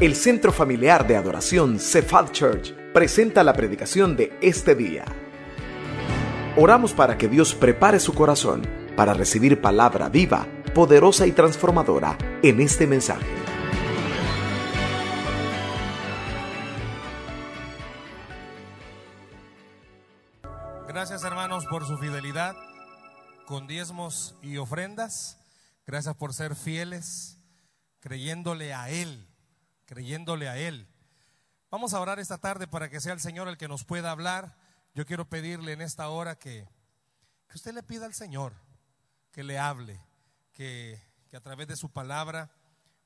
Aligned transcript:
El 0.00 0.16
Centro 0.16 0.50
Familiar 0.50 1.06
de 1.06 1.16
Adoración 1.16 1.78
Cephal 1.78 2.32
Church 2.32 2.74
presenta 2.92 3.44
la 3.44 3.52
predicación 3.52 4.16
de 4.16 4.36
este 4.42 4.74
día. 4.74 5.04
Oramos 6.56 6.92
para 6.92 7.16
que 7.16 7.28
Dios 7.28 7.54
prepare 7.54 8.00
su 8.00 8.12
corazón 8.12 8.66
para 8.96 9.14
recibir 9.14 9.60
palabra 9.60 10.08
viva, 10.08 10.48
poderosa 10.74 11.28
y 11.28 11.32
transformadora 11.32 12.18
en 12.42 12.60
este 12.60 12.88
mensaje. 12.88 13.24
Gracias 20.88 21.22
hermanos 21.22 21.66
por 21.66 21.86
su 21.86 21.96
fidelidad 21.98 22.56
con 23.46 23.68
diezmos 23.68 24.34
y 24.42 24.56
ofrendas. 24.56 25.38
Gracias 25.86 26.16
por 26.16 26.34
ser 26.34 26.56
fieles, 26.56 27.38
creyéndole 28.00 28.74
a 28.74 28.90
Él 28.90 29.28
creyéndole 29.86 30.48
a 30.48 30.56
Él. 30.56 30.88
Vamos 31.70 31.92
a 31.92 32.00
orar 32.00 32.20
esta 32.20 32.38
tarde 32.38 32.68
para 32.68 32.88
que 32.88 33.00
sea 33.00 33.12
el 33.12 33.20
Señor 33.20 33.48
el 33.48 33.56
que 33.56 33.68
nos 33.68 33.84
pueda 33.84 34.10
hablar. 34.10 34.56
Yo 34.94 35.06
quiero 35.06 35.28
pedirle 35.28 35.72
en 35.72 35.80
esta 35.80 36.08
hora 36.08 36.38
que, 36.38 36.68
que 37.48 37.56
usted 37.56 37.74
le 37.74 37.82
pida 37.82 38.06
al 38.06 38.14
Señor 38.14 38.54
que 39.32 39.42
le 39.42 39.58
hable, 39.58 40.00
que, 40.52 41.02
que 41.28 41.36
a 41.36 41.40
través 41.40 41.66
de 41.66 41.74
su 41.74 41.90
palabra 41.90 42.52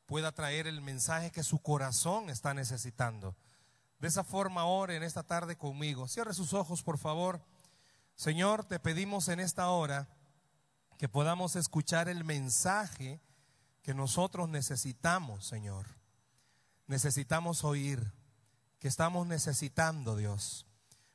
pueda 0.05 0.33
traer 0.33 0.67
el 0.67 0.83
mensaje 0.83 1.31
que 1.31 1.43
su 1.43 1.61
corazón 1.61 2.29
está 2.29 2.53
necesitando. 2.53 3.35
De 3.99 4.09
esa 4.09 4.23
forma, 4.25 4.67
ore 4.67 4.97
en 4.97 5.03
esta 5.03 5.23
tarde 5.23 5.57
conmigo. 5.57 6.07
Cierre 6.07 6.35
sus 6.35 6.53
ojos, 6.53 6.83
por 6.83 6.99
favor. 6.99 7.41
Señor, 8.15 8.67
te 8.67 8.79
pedimos 8.79 9.29
en 9.29 9.41
esta 9.41 9.71
hora 9.71 10.09
que 10.99 11.09
podamos 11.09 11.57
escuchar 11.57 12.11
el 12.11 12.25
mensaje 12.25 13.23
que 13.83 13.95
nosotros 13.95 14.51
necesitamos, 14.51 15.47
Señor 15.47 15.98
necesitamos 16.89 17.63
oír, 17.65 18.13
que 18.81 18.89
estamos 18.89 19.27
necesitando, 19.27 20.17
Dios. 20.17 20.67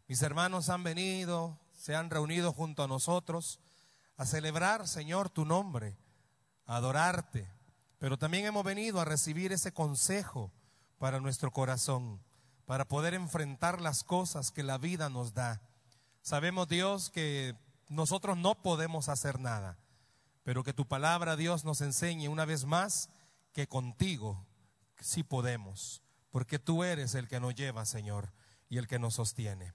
Mis 0.08 0.22
hermanos 0.22 0.70
han 0.70 0.84
venido, 0.84 1.60
se 1.76 1.96
han 1.96 2.10
reunido 2.10 2.54
junto 2.54 2.84
a 2.84 2.88
nosotros 2.88 3.60
a 4.16 4.26
celebrar, 4.26 4.88
Señor, 4.88 5.30
tu 5.30 5.44
nombre, 5.44 5.98
a 6.66 6.78
adorarte, 6.78 7.50
pero 7.98 8.18
también 8.18 8.46
hemos 8.46 8.64
venido 8.64 9.02
a 9.02 9.06
recibir 9.06 9.52
ese 9.52 9.74
consejo 9.74 10.52
para 11.00 11.20
nuestro 11.20 11.52
corazón, 11.52 12.22
para 12.66 12.86
poder 12.86 13.16
enfrentar 13.16 13.82
las 13.82 14.04
cosas 14.04 14.52
que 14.52 14.64
la 14.64 14.78
vida 14.78 15.10
nos 15.10 15.34
da. 15.34 15.62
Sabemos, 16.22 16.68
Dios, 16.68 17.10
que 17.10 17.56
nosotros 17.90 18.38
no 18.38 18.62
podemos 18.62 19.10
hacer 19.10 19.40
nada, 19.40 19.78
pero 20.44 20.64
que 20.64 20.74
tu 20.74 20.88
palabra, 20.88 21.36
Dios, 21.36 21.66
nos 21.66 21.82
enseñe 21.82 22.28
una 22.28 22.46
vez 22.46 22.66
más 22.66 23.10
que 23.54 23.68
contigo 23.68 24.46
sí 25.04 25.24
podemos, 25.24 26.02
porque 26.32 26.58
tú 26.60 26.84
eres 26.84 27.14
el 27.14 27.28
que 27.28 27.40
nos 27.40 27.54
lleva, 27.54 27.86
Señor, 27.86 28.32
y 28.70 28.78
el 28.78 28.88
que 28.88 29.00
nos 29.00 29.16
sostiene. 29.16 29.74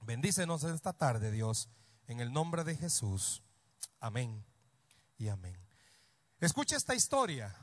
Bendícenos 0.00 0.64
esta 0.64 0.92
tarde, 0.92 1.30
Dios, 1.30 1.68
en 2.06 2.20
el 2.20 2.32
nombre 2.32 2.64
de 2.64 2.76
Jesús. 2.76 3.42
Amén 4.00 4.44
y 5.18 5.28
amén. 5.28 5.58
Escucha 6.40 6.76
esta 6.76 6.94
historia. 6.94 7.54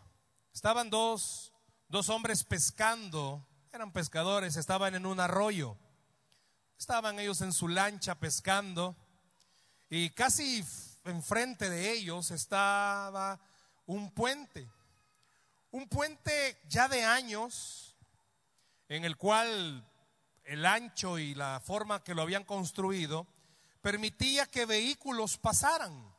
Estaban 0.54 0.90
dos, 0.90 1.54
dos 1.88 2.10
hombres 2.10 2.44
pescando, 2.44 3.48
eran 3.72 3.92
pescadores, 3.92 4.58
estaban 4.58 4.96
en 4.96 5.06
un 5.06 5.20
arroyo. 5.20 5.78
Estaban 6.78 7.20
ellos 7.20 7.42
en 7.42 7.54
su 7.54 7.68
lancha 7.68 8.16
pescando 8.16 8.96
y 9.90 10.10
casi 10.10 10.66
enfrente 11.06 11.70
de 11.70 11.92
ellos 11.92 12.32
estaba 12.32 13.40
un 13.86 14.12
puente 14.12 14.68
un 15.72 15.88
puente 15.88 16.62
ya 16.68 16.88
de 16.88 17.04
años 17.04 17.96
en 18.90 19.06
el 19.06 19.18
cual 19.18 19.88
el 20.44 20.66
ancho 20.66 21.18
y 21.18 21.34
la 21.34 21.62
forma 21.62 22.04
que 22.04 22.14
lo 22.14 22.22
habían 22.22 22.44
construido 22.44 23.26
permitía 23.82 24.46
que 24.46 24.66
vehículos 24.66 25.38
pasaran. 25.38 26.14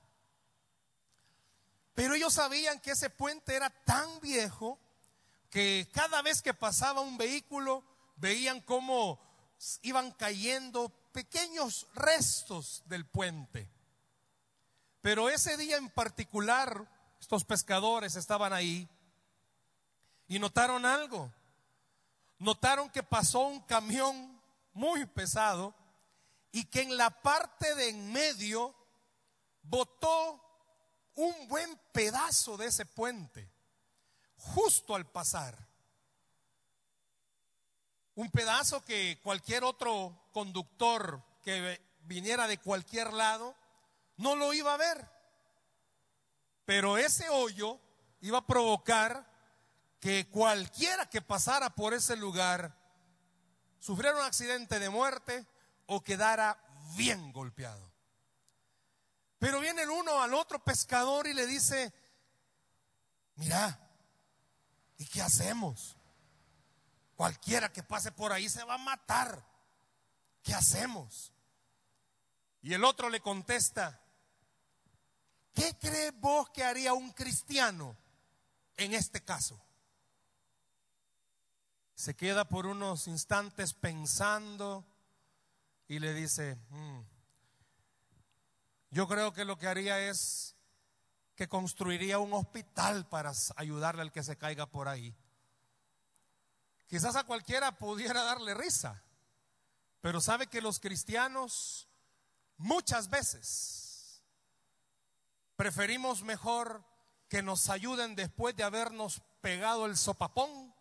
Pero 1.94 2.14
ellos 2.14 2.32
sabían 2.32 2.80
que 2.80 2.92
ese 2.92 3.10
puente 3.10 3.54
era 3.54 3.68
tan 3.68 4.20
viejo 4.20 4.78
que 5.50 5.86
cada 5.92 6.22
vez 6.22 6.40
que 6.40 6.54
pasaba 6.54 7.02
un 7.02 7.18
vehículo 7.18 7.84
veían 8.16 8.62
cómo 8.62 9.20
iban 9.82 10.10
cayendo 10.12 10.88
pequeños 11.12 11.86
restos 11.94 12.82
del 12.86 13.04
puente. 13.04 13.68
Pero 15.02 15.28
ese 15.28 15.58
día 15.58 15.76
en 15.76 15.90
particular, 15.90 16.88
estos 17.20 17.44
pescadores 17.44 18.16
estaban 18.16 18.54
ahí 18.54 18.88
y 20.28 20.38
notaron 20.38 20.84
algo. 20.86 21.32
Notaron 22.38 22.90
que 22.90 23.02
pasó 23.02 23.40
un 23.40 23.60
camión 23.60 24.40
muy 24.72 25.06
pesado 25.06 25.74
y 26.50 26.64
que 26.64 26.82
en 26.82 26.96
la 26.96 27.10
parte 27.22 27.74
de 27.74 27.88
en 27.90 28.12
medio 28.12 28.74
botó 29.62 30.40
un 31.14 31.48
buen 31.48 31.78
pedazo 31.92 32.56
de 32.56 32.66
ese 32.66 32.86
puente 32.86 33.50
justo 34.36 34.94
al 34.94 35.06
pasar. 35.06 35.56
Un 38.14 38.30
pedazo 38.30 38.84
que 38.84 39.18
cualquier 39.22 39.64
otro 39.64 40.28
conductor 40.32 41.22
que 41.42 41.80
viniera 42.00 42.46
de 42.46 42.58
cualquier 42.58 43.12
lado 43.12 43.54
no 44.16 44.36
lo 44.36 44.52
iba 44.52 44.74
a 44.74 44.78
ver. 44.78 45.08
Pero 46.64 46.98
ese 46.98 47.28
hoyo 47.30 47.80
iba 48.20 48.38
a 48.38 48.46
provocar 48.46 49.31
que 50.02 50.28
cualquiera 50.28 51.08
que 51.08 51.22
pasara 51.22 51.70
por 51.76 51.94
ese 51.94 52.16
lugar 52.16 52.76
sufriera 53.78 54.18
un 54.18 54.24
accidente 54.24 54.80
de 54.80 54.90
muerte 54.90 55.46
o 55.86 56.02
quedara 56.02 56.60
bien 56.96 57.32
golpeado. 57.32 57.88
Pero 59.38 59.60
viene 59.60 59.82
el 59.82 59.90
uno 59.90 60.20
al 60.20 60.34
otro 60.34 60.58
pescador 60.58 61.28
y 61.28 61.34
le 61.34 61.46
dice, 61.46 61.94
mira, 63.36 63.78
¿y 64.98 65.06
qué 65.06 65.22
hacemos? 65.22 65.96
Cualquiera 67.14 67.72
que 67.72 67.84
pase 67.84 68.10
por 68.10 68.32
ahí 68.32 68.48
se 68.48 68.64
va 68.64 68.74
a 68.74 68.78
matar. 68.78 69.46
¿Qué 70.42 70.52
hacemos? 70.52 71.32
Y 72.60 72.74
el 72.74 72.82
otro 72.82 73.08
le 73.08 73.20
contesta, 73.20 74.00
¿qué 75.54 75.78
crees 75.78 76.12
vos 76.18 76.50
que 76.50 76.64
haría 76.64 76.92
un 76.92 77.12
cristiano 77.12 77.96
en 78.76 78.94
este 78.94 79.22
caso? 79.22 79.62
Se 81.94 82.14
queda 82.14 82.48
por 82.48 82.66
unos 82.66 83.06
instantes 83.06 83.74
pensando 83.74 84.86
y 85.88 85.98
le 85.98 86.14
dice, 86.14 86.56
mm, 86.70 87.00
yo 88.90 89.08
creo 89.08 89.32
que 89.32 89.44
lo 89.44 89.58
que 89.58 89.68
haría 89.68 90.08
es 90.08 90.56
que 91.34 91.48
construiría 91.48 92.18
un 92.18 92.32
hospital 92.34 93.08
para 93.08 93.32
ayudarle 93.56 94.02
al 94.02 94.12
que 94.12 94.22
se 94.22 94.36
caiga 94.36 94.66
por 94.66 94.88
ahí. 94.88 95.16
Quizás 96.86 97.16
a 97.16 97.24
cualquiera 97.24 97.78
pudiera 97.78 98.22
darle 98.22 98.54
risa, 98.54 99.02
pero 100.00 100.20
sabe 100.20 100.46
que 100.46 100.60
los 100.60 100.78
cristianos 100.78 101.88
muchas 102.58 103.08
veces 103.08 104.22
preferimos 105.56 106.22
mejor 106.22 106.84
que 107.28 107.42
nos 107.42 107.70
ayuden 107.70 108.14
después 108.14 108.54
de 108.56 108.64
habernos 108.64 109.22
pegado 109.40 109.86
el 109.86 109.96
sopapón 109.96 110.71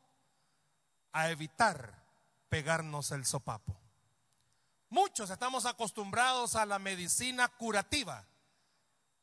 a 1.13 1.29
evitar 1.29 2.01
pegarnos 2.49 3.11
el 3.11 3.25
sopapo. 3.25 3.77
Muchos 4.89 5.29
estamos 5.29 5.65
acostumbrados 5.65 6.55
a 6.55 6.65
la 6.65 6.77
medicina 6.77 7.47
curativa 7.47 8.27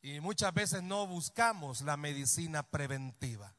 y 0.00 0.20
muchas 0.20 0.54
veces 0.54 0.82
no 0.82 1.06
buscamos 1.06 1.82
la 1.82 1.96
medicina 1.96 2.62
preventiva. 2.62 3.54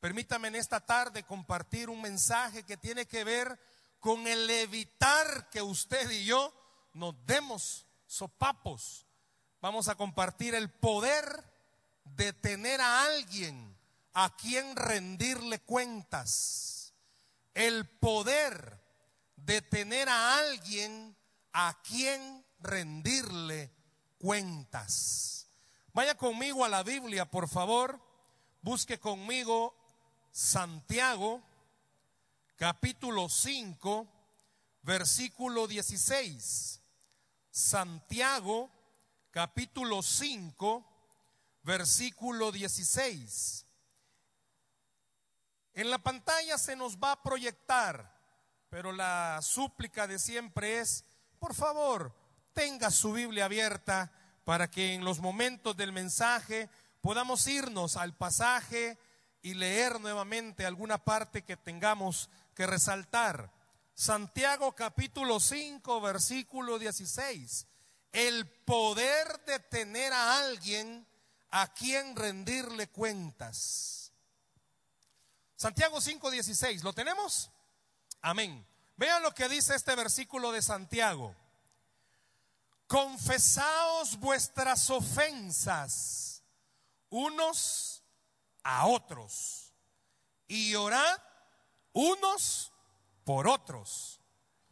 Permítame 0.00 0.48
en 0.48 0.56
esta 0.56 0.80
tarde 0.80 1.22
compartir 1.22 1.90
un 1.90 2.02
mensaje 2.02 2.64
que 2.64 2.76
tiene 2.76 3.06
que 3.06 3.22
ver 3.22 3.58
con 4.00 4.26
el 4.26 4.50
evitar 4.50 5.48
que 5.50 5.62
usted 5.62 6.10
y 6.10 6.24
yo 6.24 6.52
nos 6.92 7.14
demos 7.24 7.86
sopapos. 8.06 9.06
Vamos 9.60 9.88
a 9.88 9.94
compartir 9.94 10.54
el 10.54 10.70
poder 10.70 11.24
de 12.04 12.32
tener 12.32 12.80
a 12.80 13.04
alguien 13.04 13.76
a 14.12 14.34
quien 14.36 14.74
rendirle 14.74 15.60
cuentas 15.60 16.75
el 17.56 17.88
poder 17.88 18.78
de 19.34 19.62
tener 19.62 20.10
a 20.10 20.36
alguien 20.36 21.16
a 21.54 21.80
quien 21.82 22.44
rendirle 22.60 23.72
cuentas. 24.18 25.48
Vaya 25.94 26.14
conmigo 26.16 26.66
a 26.66 26.68
la 26.68 26.82
Biblia, 26.82 27.24
por 27.24 27.48
favor. 27.48 27.98
Busque 28.60 29.00
conmigo 29.00 29.74
Santiago, 30.30 31.42
capítulo 32.56 33.30
5, 33.30 34.06
versículo 34.82 35.66
16. 35.66 36.82
Santiago, 37.50 38.70
capítulo 39.30 40.02
5, 40.02 40.84
versículo 41.62 42.52
16. 42.52 43.65
En 45.76 45.90
la 45.90 45.98
pantalla 45.98 46.56
se 46.56 46.74
nos 46.74 46.96
va 46.96 47.12
a 47.12 47.22
proyectar, 47.22 48.10
pero 48.70 48.92
la 48.92 49.40
súplica 49.42 50.06
de 50.06 50.18
siempre 50.18 50.80
es, 50.80 51.04
por 51.38 51.54
favor, 51.54 52.16
tenga 52.54 52.90
su 52.90 53.12
Biblia 53.12 53.44
abierta 53.44 54.10
para 54.44 54.70
que 54.70 54.94
en 54.94 55.04
los 55.04 55.20
momentos 55.20 55.76
del 55.76 55.92
mensaje 55.92 56.70
podamos 57.02 57.46
irnos 57.46 57.98
al 57.98 58.16
pasaje 58.16 58.98
y 59.42 59.52
leer 59.52 60.00
nuevamente 60.00 60.64
alguna 60.64 60.96
parte 60.96 61.42
que 61.42 61.58
tengamos 61.58 62.30
que 62.54 62.66
resaltar. 62.66 63.52
Santiago 63.92 64.74
capítulo 64.74 65.40
5, 65.40 66.00
versículo 66.00 66.78
16. 66.78 67.66
El 68.12 68.48
poder 68.48 69.44
de 69.44 69.58
tener 69.58 70.14
a 70.14 70.38
alguien 70.38 71.06
a 71.50 71.70
quien 71.74 72.16
rendirle 72.16 72.88
cuentas. 72.88 74.05
Santiago 75.56 76.00
5, 76.00 76.30
16. 76.30 76.84
¿Lo 76.84 76.92
tenemos? 76.92 77.50
Amén. 78.20 78.66
Vean 78.96 79.22
lo 79.22 79.34
que 79.34 79.48
dice 79.48 79.74
este 79.74 79.94
versículo 79.94 80.52
de 80.52 80.62
Santiago. 80.62 81.34
Confesaos 82.86 84.18
vuestras 84.18 84.90
ofensas 84.90 86.42
unos 87.08 88.04
a 88.62 88.86
otros 88.86 89.72
y 90.46 90.74
orad 90.74 91.18
unos 91.92 92.72
por 93.24 93.48
otros 93.48 94.20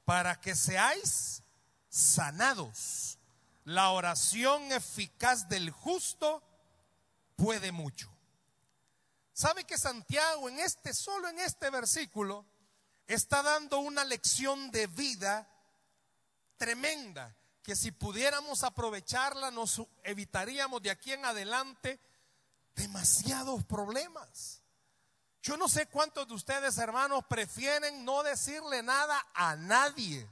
para 0.04 0.40
que 0.40 0.54
seáis 0.54 1.42
sanados. 1.88 3.18
La 3.64 3.90
oración 3.90 4.70
eficaz 4.72 5.48
del 5.48 5.70
justo 5.70 6.42
puede 7.36 7.72
mucho. 7.72 8.13
¿Sabe 9.34 9.64
que 9.64 9.76
Santiago 9.76 10.48
en 10.48 10.60
este, 10.60 10.94
solo 10.94 11.28
en 11.28 11.40
este 11.40 11.68
versículo, 11.68 12.46
está 13.08 13.42
dando 13.42 13.80
una 13.80 14.04
lección 14.04 14.70
de 14.70 14.86
vida 14.86 15.50
tremenda? 16.56 17.36
Que 17.64 17.74
si 17.74 17.90
pudiéramos 17.90 18.62
aprovecharla, 18.62 19.50
nos 19.50 19.82
evitaríamos 20.04 20.80
de 20.82 20.90
aquí 20.90 21.12
en 21.12 21.24
adelante 21.24 21.98
demasiados 22.76 23.64
problemas. 23.64 24.62
Yo 25.42 25.56
no 25.56 25.68
sé 25.68 25.86
cuántos 25.86 26.28
de 26.28 26.34
ustedes, 26.34 26.78
hermanos, 26.78 27.24
prefieren 27.28 28.04
no 28.04 28.22
decirle 28.22 28.84
nada 28.84 29.26
a 29.34 29.56
nadie. 29.56 30.30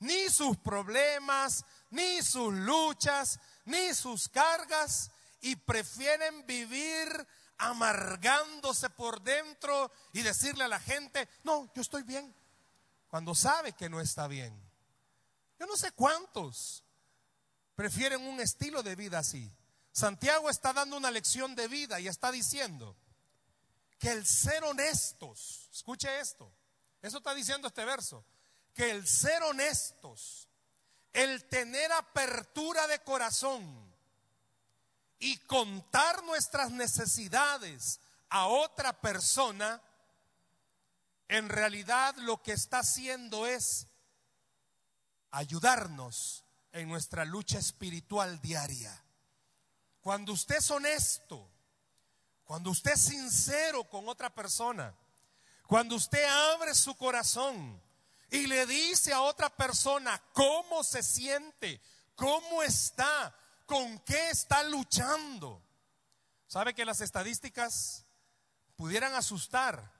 Ni 0.00 0.28
sus 0.30 0.56
problemas, 0.56 1.64
ni 1.90 2.22
sus 2.22 2.52
luchas, 2.52 3.38
ni 3.66 3.94
sus 3.94 4.28
cargas. 4.28 5.12
Y 5.42 5.54
prefieren 5.54 6.44
vivir 6.44 7.26
amargándose 7.60 8.90
por 8.90 9.22
dentro 9.22 9.92
y 10.12 10.22
decirle 10.22 10.64
a 10.64 10.68
la 10.68 10.80
gente, 10.80 11.28
no, 11.44 11.72
yo 11.74 11.82
estoy 11.82 12.02
bien. 12.02 12.34
Cuando 13.08 13.34
sabe 13.34 13.72
que 13.72 13.88
no 13.88 14.00
está 14.00 14.26
bien. 14.26 14.58
Yo 15.58 15.66
no 15.66 15.76
sé 15.76 15.92
cuántos 15.92 16.84
prefieren 17.74 18.22
un 18.22 18.40
estilo 18.40 18.82
de 18.82 18.96
vida 18.96 19.18
así. 19.18 19.52
Santiago 19.92 20.48
está 20.48 20.72
dando 20.72 20.96
una 20.96 21.10
lección 21.10 21.54
de 21.54 21.68
vida 21.68 22.00
y 22.00 22.08
está 22.08 22.32
diciendo 22.32 22.96
que 23.98 24.10
el 24.10 24.26
ser 24.26 24.64
honestos, 24.64 25.68
escuche 25.72 26.20
esto, 26.20 26.50
eso 27.02 27.18
está 27.18 27.34
diciendo 27.34 27.68
este 27.68 27.84
verso, 27.84 28.24
que 28.72 28.90
el 28.90 29.06
ser 29.06 29.42
honestos, 29.42 30.48
el 31.12 31.46
tener 31.48 31.92
apertura 31.92 32.86
de 32.86 33.00
corazón 33.00 33.89
y 35.20 35.36
contar 35.40 36.24
nuestras 36.24 36.70
necesidades 36.72 38.00
a 38.30 38.46
otra 38.46 39.00
persona, 39.00 39.80
en 41.28 41.48
realidad 41.48 42.16
lo 42.16 42.42
que 42.42 42.52
está 42.52 42.80
haciendo 42.80 43.46
es 43.46 43.86
ayudarnos 45.30 46.44
en 46.72 46.88
nuestra 46.88 47.24
lucha 47.24 47.58
espiritual 47.58 48.40
diaria. 48.40 49.04
Cuando 50.00 50.32
usted 50.32 50.56
es 50.56 50.70
honesto, 50.70 51.48
cuando 52.44 52.70
usted 52.70 52.92
es 52.92 53.00
sincero 53.02 53.84
con 53.84 54.08
otra 54.08 54.34
persona, 54.34 54.94
cuando 55.66 55.96
usted 55.96 56.24
abre 56.24 56.74
su 56.74 56.96
corazón 56.96 57.80
y 58.30 58.46
le 58.46 58.64
dice 58.66 59.12
a 59.12 59.20
otra 59.20 59.50
persona 59.50 60.20
cómo 60.32 60.82
se 60.82 61.02
siente, 61.02 61.80
cómo 62.16 62.62
está, 62.62 63.34
con 63.70 64.00
qué 64.00 64.30
está 64.30 64.64
luchando. 64.64 65.62
¿Sabe 66.48 66.74
que 66.74 66.84
las 66.84 67.00
estadísticas 67.00 68.04
pudieran 68.74 69.14
asustar 69.14 69.92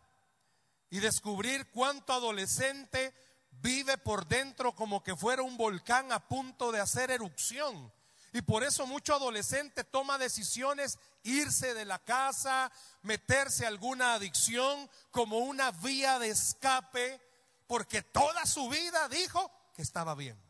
y 0.90 0.98
descubrir 0.98 1.70
cuánto 1.70 2.12
adolescente 2.12 3.14
vive 3.62 3.96
por 3.96 4.26
dentro 4.26 4.74
como 4.74 5.04
que 5.04 5.14
fuera 5.14 5.42
un 5.42 5.56
volcán 5.56 6.10
a 6.10 6.26
punto 6.26 6.72
de 6.72 6.80
hacer 6.80 7.12
erupción? 7.12 7.92
Y 8.32 8.42
por 8.42 8.64
eso 8.64 8.88
mucho 8.88 9.14
adolescente 9.14 9.84
toma 9.84 10.18
decisiones 10.18 10.98
irse 11.22 11.72
de 11.72 11.84
la 11.84 12.00
casa, 12.00 12.72
meterse 13.02 13.66
a 13.66 13.68
alguna 13.68 14.14
adicción 14.14 14.90
como 15.12 15.38
una 15.38 15.70
vía 15.70 16.18
de 16.18 16.30
escape, 16.30 17.20
porque 17.68 18.02
toda 18.02 18.46
su 18.46 18.68
vida 18.68 19.08
dijo 19.08 19.48
que 19.74 19.82
estaba 19.82 20.16
bien. 20.16 20.49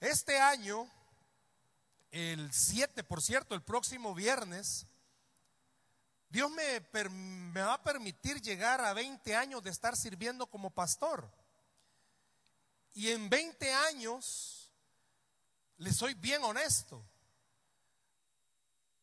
Este 0.00 0.38
año, 0.38 0.88
el 2.12 2.52
7, 2.52 3.02
por 3.02 3.20
cierto, 3.20 3.56
el 3.56 3.62
próximo 3.62 4.14
viernes, 4.14 4.86
Dios 6.28 6.50
me, 6.52 6.80
me, 7.08 7.62
va 7.62 7.74
a 7.74 7.82
permitir 7.82 8.40
llegar 8.40 8.80
a 8.80 8.92
20 8.92 9.34
años 9.34 9.62
de 9.62 9.70
estar 9.70 9.96
sirviendo 9.96 10.46
como 10.46 10.70
pastor. 10.70 11.28
Y 12.94 13.10
en 13.10 13.28
20 13.28 13.72
años 13.72 14.70
le 15.78 15.92
soy 15.92 16.14
bien 16.14 16.44
honesto. 16.44 17.04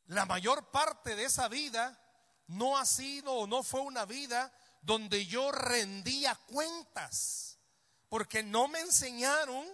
La 0.07 0.25
mayor 0.25 0.71
parte 0.71 1.15
de 1.15 1.25
esa 1.25 1.49
vida 1.49 1.99
no 2.47 2.77
ha 2.77 2.85
sido 2.85 3.33
o 3.33 3.47
no 3.47 3.63
fue 3.63 3.81
una 3.81 4.05
vida 4.05 4.53
donde 4.81 5.25
yo 5.25 5.51
rendía 5.51 6.35
cuentas, 6.35 7.57
porque 8.07 8.43
no 8.43 8.67
me 8.69 8.79
enseñaron 8.79 9.65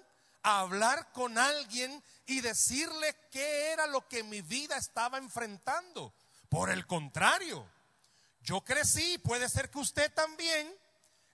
hablar 0.44 1.12
con 1.12 1.38
alguien 1.38 2.04
y 2.26 2.42
decirle 2.42 3.16
qué 3.32 3.72
era 3.72 3.88
lo 3.88 4.08
que 4.08 4.24
mi 4.24 4.42
vida 4.42 4.78
estaba 4.78 5.18
enfrentando. 5.18 6.14
Por 6.50 6.70
el 6.70 6.86
contrario, 6.86 7.68
yo 8.42 8.62
crecí, 8.62 9.18
puede 9.20 9.48
ser 9.50 9.70
que 9.70 9.80
usted 9.80 10.12
también, 10.14 10.76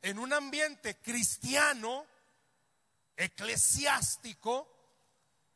en 0.02 0.20
un 0.20 0.34
ambiente 0.34 0.98
cristiano, 0.98 2.06
eclesiástico, 3.16 4.68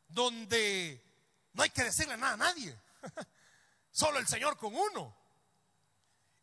donde 0.08 1.00
no 1.52 1.62
hay 1.62 1.70
que 1.70 1.84
decirle 1.84 2.16
nada 2.16 2.34
a 2.34 2.38
nadie, 2.38 2.76
solo 3.90 4.18
el 4.18 4.26
Señor 4.26 4.56
con 4.56 4.74
uno. 4.74 5.16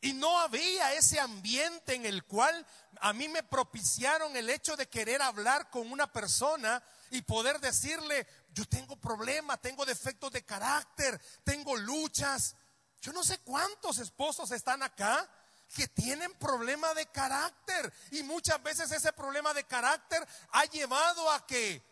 Y 0.02 0.14
no 0.14 0.40
había 0.40 0.94
ese 0.94 1.20
ambiente 1.20 1.94
en 1.94 2.06
el 2.06 2.24
cual 2.24 2.66
a 3.02 3.12
mí 3.12 3.28
me 3.28 3.44
propiciaron 3.44 4.36
el 4.38 4.50
hecho 4.50 4.78
de 4.78 4.88
querer 4.88 5.22
hablar 5.22 5.70
con 5.70 5.92
una 5.92 6.12
persona 6.12 6.82
y 7.12 7.22
poder 7.22 7.60
decirle, 7.60 8.28
yo 8.54 8.66
tengo 8.66 8.96
problemas, 8.96 9.62
tengo 9.62 9.86
defectos 9.86 10.32
de 10.32 10.44
carácter, 10.44 11.20
tengo 11.44 11.76
luchas. 11.76 12.56
Yo 13.02 13.14
no 13.14 13.24
sé 13.24 13.40
cuántos 13.40 14.00
esposos 14.00 14.52
están 14.52 14.84
acá 14.84 15.28
que 15.74 15.88
tienen 15.88 16.34
problema 16.34 16.94
de 16.94 17.06
carácter 17.08 17.94
y 18.12 18.24
muchas 18.24 18.62
veces 18.64 18.92
ese 18.92 19.14
problema 19.14 19.54
de 19.54 19.64
carácter 19.64 20.28
ha 20.52 20.66
llevado 20.66 21.32
a 21.32 21.46
que 21.46 21.84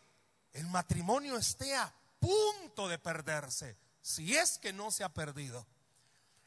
el 0.52 0.66
matrimonio 0.66 1.36
esté 1.36 1.74
a 1.76 1.92
punto 2.18 2.88
de 2.88 2.98
perderse, 2.98 3.76
si 4.02 4.36
es 4.36 4.58
que 4.58 4.72
no 4.72 4.90
se 4.90 5.04
ha 5.04 5.08
perdido. 5.08 5.66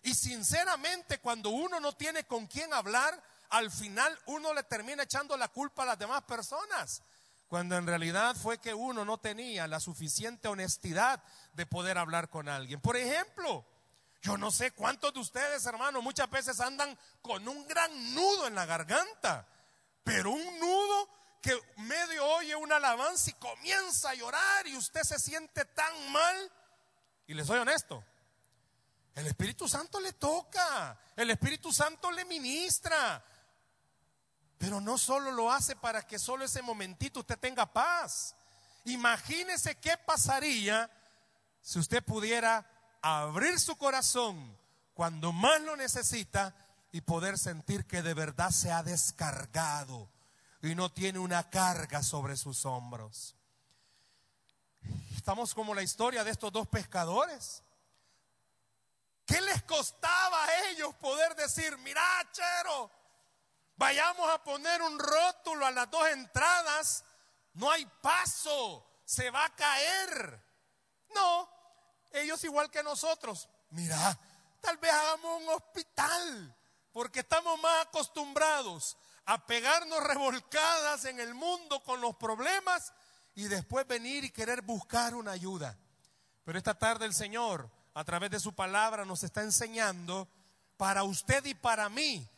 Y 0.03 0.13
sinceramente, 0.15 1.19
cuando 1.19 1.51
uno 1.51 1.79
no 1.79 1.93
tiene 1.93 2.25
con 2.25 2.47
quién 2.47 2.73
hablar, 2.73 3.21
al 3.49 3.69
final 3.69 4.17
uno 4.25 4.53
le 4.53 4.63
termina 4.63 5.03
echando 5.03 5.37
la 5.37 5.47
culpa 5.47 5.83
a 5.83 5.87
las 5.87 5.99
demás 5.99 6.23
personas, 6.23 7.03
cuando 7.51 7.75
en 7.75 7.85
realidad 7.85 8.33
fue 8.37 8.59
que 8.59 8.73
uno 8.73 9.03
no 9.03 9.17
tenía 9.17 9.67
la 9.67 9.81
suficiente 9.81 10.47
honestidad 10.47 11.21
de 11.51 11.65
poder 11.65 11.97
hablar 11.97 12.29
con 12.29 12.47
alguien. 12.47 12.79
Por 12.79 12.95
ejemplo, 12.95 13.65
yo 14.21 14.37
no 14.37 14.51
sé 14.51 14.71
cuántos 14.71 15.13
de 15.13 15.19
ustedes, 15.19 15.65
hermanos, 15.65 16.01
muchas 16.01 16.29
veces 16.29 16.61
andan 16.61 16.97
con 17.21 17.45
un 17.45 17.67
gran 17.67 18.15
nudo 18.15 18.47
en 18.47 18.55
la 18.55 18.65
garganta, 18.65 19.45
pero 20.01 20.31
un 20.31 20.59
nudo 20.61 21.09
que 21.41 21.59
medio 21.75 22.25
oye 22.25 22.55
una 22.55 22.77
alabanza 22.77 23.31
y 23.31 23.33
comienza 23.33 24.11
a 24.11 24.15
llorar 24.15 24.65
y 24.67 24.77
usted 24.77 25.01
se 25.01 25.19
siente 25.19 25.65
tan 25.65 26.09
mal. 26.13 26.51
Y 27.27 27.33
le 27.33 27.43
soy 27.43 27.59
honesto, 27.59 28.01
el 29.13 29.27
Espíritu 29.27 29.67
Santo 29.67 29.99
le 29.99 30.13
toca, 30.13 30.97
el 31.17 31.29
Espíritu 31.29 31.73
Santo 31.73 32.11
le 32.11 32.23
ministra, 32.23 33.21
pero 34.61 34.79
no 34.79 34.99
solo 34.99 35.31
lo 35.31 35.51
hace 35.51 35.75
para 35.75 36.05
que 36.05 36.19
solo 36.19 36.45
ese 36.45 36.61
momentito 36.61 37.21
usted 37.21 37.39
tenga 37.39 37.65
paz. 37.65 38.35
Imagínese 38.85 39.73
qué 39.79 39.97
pasaría 39.97 40.87
si 41.61 41.79
usted 41.79 42.03
pudiera 42.03 42.69
abrir 43.01 43.59
su 43.59 43.75
corazón 43.75 44.55
cuando 44.93 45.31
más 45.31 45.59
lo 45.61 45.75
necesita 45.75 46.53
y 46.91 47.01
poder 47.01 47.39
sentir 47.39 47.87
que 47.87 48.03
de 48.03 48.13
verdad 48.13 48.51
se 48.51 48.71
ha 48.71 48.83
descargado 48.83 50.07
y 50.61 50.75
no 50.75 50.91
tiene 50.91 51.17
una 51.17 51.49
carga 51.49 52.03
sobre 52.03 52.37
sus 52.37 52.63
hombros. 52.63 53.35
Estamos 55.15 55.55
como 55.55 55.73
la 55.73 55.81
historia 55.81 56.23
de 56.23 56.29
estos 56.29 56.51
dos 56.51 56.67
pescadores. 56.67 57.63
¿Qué 59.25 59.41
les 59.41 59.63
costaba 59.63 60.43
a 60.43 60.69
ellos 60.69 60.93
poder 61.01 61.35
decir, 61.35 61.75
mira, 61.79 62.03
chero, 62.31 63.00
vayamos 63.81 64.29
a 64.29 64.43
poner 64.43 64.79
un 64.83 64.99
rótulo 64.99 65.65
a 65.65 65.71
las 65.71 65.89
dos 65.89 66.07
entradas, 66.09 67.03
no 67.53 67.71
hay 67.71 67.83
paso, 67.99 68.87
se 69.03 69.31
va 69.31 69.43
a 69.43 69.55
caer? 69.55 70.39
No, 71.15 71.49
ellos 72.11 72.43
igual 72.43 72.69
que 72.69 72.83
nosotros, 72.83 73.49
mira, 73.71 74.19
tal 74.59 74.77
vez 74.77 74.91
hagamos 74.93 75.41
un 75.41 75.49
hospital, 75.49 76.55
porque 76.91 77.21
estamos 77.21 77.59
más 77.59 77.87
acostumbrados 77.87 78.97
a 79.25 79.47
pegarnos 79.47 80.03
revolcadas 80.03 81.05
en 81.05 81.19
el 81.19 81.33
mundo 81.33 81.81
con 81.81 82.01
los 82.01 82.15
problemas 82.17 82.93
y 83.33 83.45
después 83.45 83.87
venir 83.87 84.25
y 84.25 84.29
querer 84.29 84.61
buscar 84.61 85.15
una 85.15 85.31
ayuda. 85.31 85.75
Pero 86.43 86.59
esta 86.59 86.77
tarde 86.77 87.07
el 87.07 87.15
Señor, 87.15 87.67
a 87.95 88.03
través 88.03 88.29
de 88.29 88.39
su 88.39 88.53
palabra, 88.53 89.05
nos 89.05 89.23
está 89.23 89.41
enseñando, 89.41 90.27
para 90.77 91.01
usted 91.01 91.43
y 91.45 91.55
para 91.55 91.89
mí, 91.89 92.29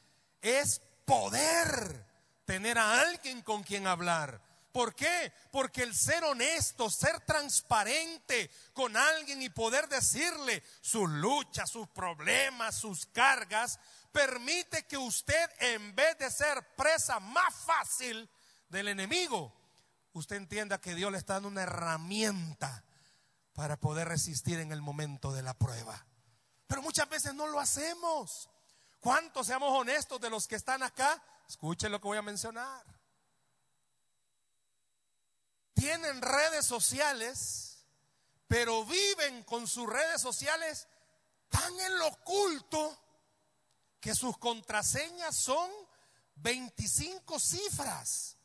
es 0.41 0.81
poder 1.05 2.05
tener 2.45 2.77
a 2.77 3.01
alguien 3.01 3.41
con 3.41 3.63
quien 3.63 3.87
hablar. 3.87 4.41
¿Por 4.71 4.95
qué? 4.95 5.31
Porque 5.51 5.83
el 5.83 5.93
ser 5.93 6.23
honesto, 6.23 6.89
ser 6.89 7.19
transparente 7.21 8.49
con 8.73 8.97
alguien 8.97 9.41
y 9.41 9.49
poder 9.49 9.87
decirle 9.87 10.63
sus 10.81 11.07
luchas, 11.07 11.69
sus 11.69 11.87
problemas, 11.89 12.75
sus 12.75 13.05
cargas, 13.05 13.79
permite 14.11 14.87
que 14.87 14.97
usted, 14.97 15.49
en 15.59 15.95
vez 15.95 16.17
de 16.17 16.31
ser 16.31 16.75
presa 16.75 17.19
más 17.19 17.53
fácil 17.53 18.27
del 18.67 18.87
enemigo, 18.87 19.53
usted 20.13 20.37
entienda 20.37 20.81
que 20.81 20.95
Dios 20.95 21.11
le 21.11 21.19
está 21.19 21.33
dando 21.33 21.49
una 21.49 21.63
herramienta 21.63 22.83
para 23.53 23.79
poder 23.79 24.07
resistir 24.07 24.59
en 24.59 24.71
el 24.71 24.81
momento 24.81 25.31
de 25.33 25.43
la 25.43 25.53
prueba. 25.53 26.03
Pero 26.65 26.81
muchas 26.81 27.07
veces 27.07 27.35
no 27.35 27.45
lo 27.45 27.59
hacemos. 27.59 28.49
¿Cuántos 29.03 29.47
seamos 29.47 29.69
honestos 29.77 30.21
de 30.21 30.29
los 30.29 30.47
que 30.47 30.55
están 30.55 30.81
acá? 30.81 31.21
Escuchen 31.45 31.91
lo 31.91 31.99
que 31.99 32.07
voy 32.07 32.17
a 32.17 32.21
mencionar. 32.21 32.85
Tienen 35.73 36.21
redes 36.21 36.65
sociales, 36.65 37.85
pero 38.47 38.85
viven 38.85 39.43
con 39.43 39.67
sus 39.67 39.87
redes 39.89 40.21
sociales 40.21 40.87
tan 41.49 41.77
en 41.81 41.99
lo 41.99 42.07
oculto 42.07 42.97
que 43.99 44.15
sus 44.15 44.37
contraseñas 44.37 45.35
son 45.35 45.69
25 46.35 47.41
cifras 47.41 48.37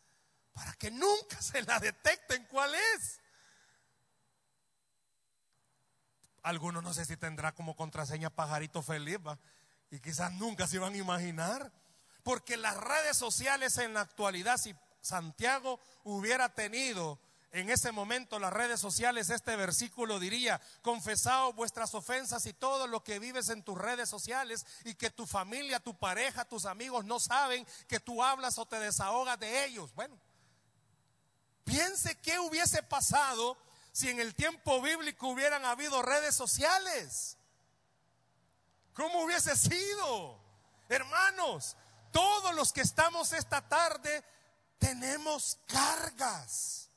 para 0.53 0.73
que 0.73 0.91
nunca 0.91 1.41
se 1.41 1.63
la 1.63 1.79
detecten 1.79 2.45
cuál 2.47 2.75
es. 2.75 3.21
Algunos 6.43 6.83
no 6.83 6.93
sé 6.93 7.05
si 7.05 7.17
tendrá 7.17 7.55
como 7.55 7.77
contraseña 7.77 8.29
pajarito 8.29 8.83
feliz, 8.83 9.21
y 9.91 10.01
quizás 10.01 10.33
nunca 10.33 10.67
se 10.67 10.79
van 10.79 10.95
a 10.95 10.99
imaginar, 10.99 11.73
porque 12.23 12.57
las 12.57 12.77
redes 12.77 13.17
sociales 13.17 13.79
en 13.79 13.95
la 13.95 14.03
actualidad, 14.03 14.59
si 14.59 14.75
Santiago 15.01 15.81
hubiera 16.05 16.49
tenido 16.55 17.19
en 17.51 17.71
ese 17.71 17.93
momento 17.93 18.39
las 18.39 18.53
redes 18.53 18.79
sociales, 18.79 19.31
este 19.31 19.57
versículo 19.57 20.19
diría, 20.19 20.61
confesado 20.83 21.55
vuestras 21.55 21.95
ofensas 21.95 22.45
y 22.45 22.53
todo 22.53 22.87
lo 22.87 23.03
que 23.03 23.19
vives 23.19 23.49
en 23.49 23.63
tus 23.63 23.79
redes 23.79 24.09
sociales 24.09 24.67
y 24.85 24.95
que 24.95 25.11
tu 25.11 25.27
familia, 25.27 25.81
tu 25.81 25.97
pareja, 25.97 26.45
tus 26.45 26.67
amigos 26.67 27.07
no 27.07 27.19
saben 27.19 27.67
que 27.87 28.01
tú 28.01 28.23
hablas 28.23 28.59
o 28.59 28.67
te 28.67 28.79
desahogas 28.79 29.39
de 29.39 29.65
ellos. 29.65 29.95
Bueno, 29.95 30.19
piense 31.65 32.17
qué 32.17 32.39
hubiese 32.39 32.83
pasado 32.83 33.57
si 33.93 34.11
en 34.11 34.21
el 34.21 34.35
tiempo 34.35 34.83
bíblico 34.83 35.29
hubieran 35.29 35.65
habido 35.65 36.03
redes 36.03 36.35
sociales. 36.35 37.38
¿Cómo 38.99 39.23
hubiese 39.23 39.57
sido? 39.57 40.41
Hermanos, 40.89 41.77
todos 42.11 42.53
los 42.57 42.73
que 42.73 42.81
estamos 42.81 43.33
esta 43.33 43.61
tarde 43.69 44.25
tenemos 44.77 45.57
cargas 45.69 46.91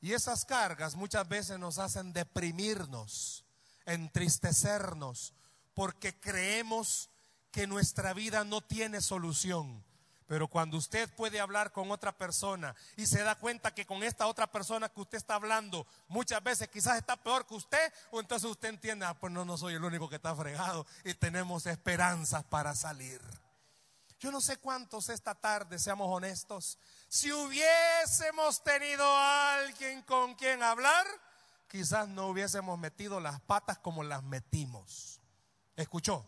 y 0.00 0.14
esas 0.14 0.46
cargas 0.46 0.96
muchas 0.96 1.28
veces 1.28 1.58
nos 1.58 1.78
hacen 1.78 2.14
deprimirnos, 2.14 3.44
entristecernos, 3.84 5.34
porque 5.74 6.18
creemos 6.18 7.10
que 7.50 7.66
nuestra 7.66 8.14
vida 8.14 8.42
no 8.44 8.62
tiene 8.62 9.02
solución. 9.02 9.84
Pero 10.32 10.48
cuando 10.48 10.78
usted 10.78 11.10
puede 11.14 11.38
hablar 11.40 11.72
con 11.72 11.90
otra 11.90 12.10
persona 12.10 12.74
y 12.96 13.04
se 13.04 13.22
da 13.22 13.34
cuenta 13.34 13.74
que 13.74 13.84
con 13.84 14.02
esta 14.02 14.26
otra 14.26 14.50
persona 14.50 14.88
que 14.88 15.02
usted 15.02 15.18
está 15.18 15.34
hablando 15.34 15.86
muchas 16.08 16.42
veces 16.42 16.68
quizás 16.68 16.96
está 16.96 17.16
peor 17.16 17.46
que 17.46 17.52
usted, 17.52 17.92
o 18.10 18.18
entonces 18.18 18.48
usted 18.48 18.70
entiende, 18.70 19.04
ah, 19.04 19.12
pues 19.12 19.30
no, 19.30 19.44
no 19.44 19.58
soy 19.58 19.74
el 19.74 19.84
único 19.84 20.08
que 20.08 20.16
está 20.16 20.34
fregado 20.34 20.86
y 21.04 21.12
tenemos 21.12 21.66
esperanzas 21.66 22.44
para 22.44 22.74
salir. 22.74 23.20
Yo 24.20 24.32
no 24.32 24.40
sé 24.40 24.56
cuántos 24.56 25.10
esta 25.10 25.34
tarde, 25.34 25.78
seamos 25.78 26.08
honestos, 26.08 26.78
si 27.10 27.30
hubiésemos 27.30 28.64
tenido 28.64 29.04
a 29.04 29.56
alguien 29.56 30.00
con 30.00 30.34
quien 30.34 30.62
hablar, 30.62 31.06
quizás 31.68 32.08
no 32.08 32.28
hubiésemos 32.28 32.78
metido 32.78 33.20
las 33.20 33.38
patas 33.42 33.76
como 33.76 34.02
las 34.02 34.22
metimos. 34.22 35.20
¿Escuchó? 35.76 36.24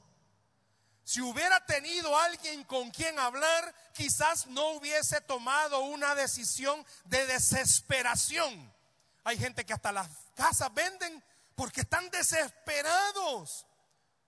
Si 1.05 1.21
hubiera 1.21 1.65
tenido 1.67 2.19
alguien 2.19 2.65
con 2.65 2.91
quien 2.91 3.19
hablar, 3.19 3.75
quizás 3.93 4.47
no 4.47 4.71
hubiese 4.71 5.21
tomado 5.21 5.81
una 5.81 6.15
decisión 6.15 6.85
de 7.05 7.27
desesperación. 7.27 8.73
Hay 9.23 9.39
gente 9.39 9.65
que 9.65 9.73
hasta 9.73 9.93
las 9.93 10.09
casas 10.35 10.73
venden 10.73 11.23
porque 11.55 11.83
están 11.83 12.11
desesperados, 12.11 13.67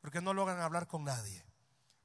porque 0.00 0.20
no 0.20 0.34
logran 0.34 0.60
hablar 0.60 0.86
con 0.86 1.04
nadie 1.04 1.46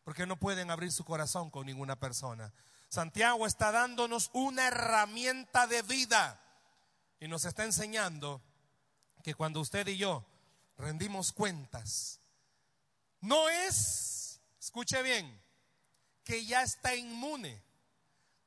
porque 0.04 0.26
no 0.26 0.38
pueden 0.38 0.72
abrir 0.72 0.92
su 0.92 1.06
corazón 1.06 1.50
con 1.50 1.66
ninguna 1.66 2.00
persona. 2.00 2.54
Santiago 2.90 3.46
está 3.48 3.72
dándonos 3.72 4.30
una 4.34 4.68
herramienta 4.68 5.68
de 5.68 5.82
vida 5.84 6.40
y 7.20 7.28
nos 7.28 7.46
está 7.46 7.64
enseñando 7.64 8.42
que 9.24 9.36
cuando 9.36 9.62
usted 9.62 9.88
y 9.88 9.98
yo 9.98 10.26
rendimos 10.78 11.32
cuentas, 11.32 12.20
no 13.22 13.48
es, 13.50 14.21
escuche 14.62 15.02
bien, 15.04 15.42
que 16.24 16.46
ya 16.46 16.62
está 16.62 16.96
inmune, 16.96 17.62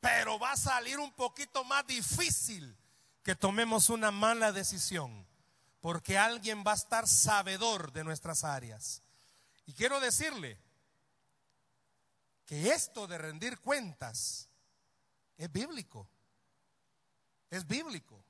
pero 0.00 0.38
va 0.38 0.52
a 0.52 0.56
salir 0.56 0.98
un 0.98 1.12
poquito 1.12 1.64
más 1.64 1.86
difícil 1.86 2.74
que 3.22 3.34
tomemos 3.34 3.90
una 3.90 4.10
mala 4.10 4.52
decisión, 4.52 5.26
porque 5.80 6.16
alguien 6.16 6.64
va 6.66 6.72
a 6.72 6.76
estar 6.76 7.06
sabedor 7.06 7.92
de 7.92 8.04
nuestras 8.04 8.44
áreas. 8.44 9.02
Y 9.66 9.74
quiero 9.74 10.00
decirle, 10.00 10.58
que 12.46 12.72
esto 12.72 13.06
de 13.06 13.18
rendir 13.18 13.58
cuentas 13.58 14.48
es 15.36 15.50
bíblico. 15.50 16.08
Es 17.50 17.66
bíblico. 17.66 18.22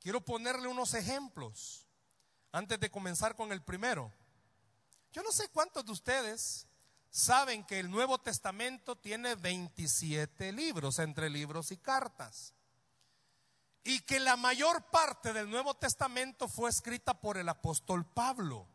Quiero 0.00 0.20
ponerle 0.24 0.68
unos 0.68 0.94
ejemplos 0.94 1.86
antes 2.52 2.78
de 2.80 2.90
comenzar 2.90 3.36
con 3.36 3.52
el 3.52 3.62
primero. 3.62 4.12
Yo 5.12 5.22
no 5.22 5.32
sé 5.32 5.48
cuántos 5.48 5.84
de 5.84 5.92
ustedes 5.92 6.66
saben 7.12 7.64
que 7.64 7.78
el 7.78 7.90
Nuevo 7.90 8.18
Testamento 8.18 8.96
tiene 8.96 9.34
27 9.34 10.50
libros, 10.50 10.98
entre 10.98 11.28
libros 11.28 11.70
y 11.70 11.76
cartas. 11.76 12.54
Y 13.84 14.00
que 14.00 14.18
la 14.18 14.36
mayor 14.36 14.90
parte 14.90 15.32
del 15.32 15.50
Nuevo 15.50 15.74
Testamento 15.74 16.48
fue 16.48 16.70
escrita 16.70 17.20
por 17.20 17.36
el 17.36 17.48
apóstol 17.48 18.06
Pablo. 18.06 18.66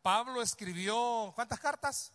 Pablo 0.00 0.40
escribió, 0.40 1.32
¿cuántas 1.34 1.60
cartas? 1.60 2.12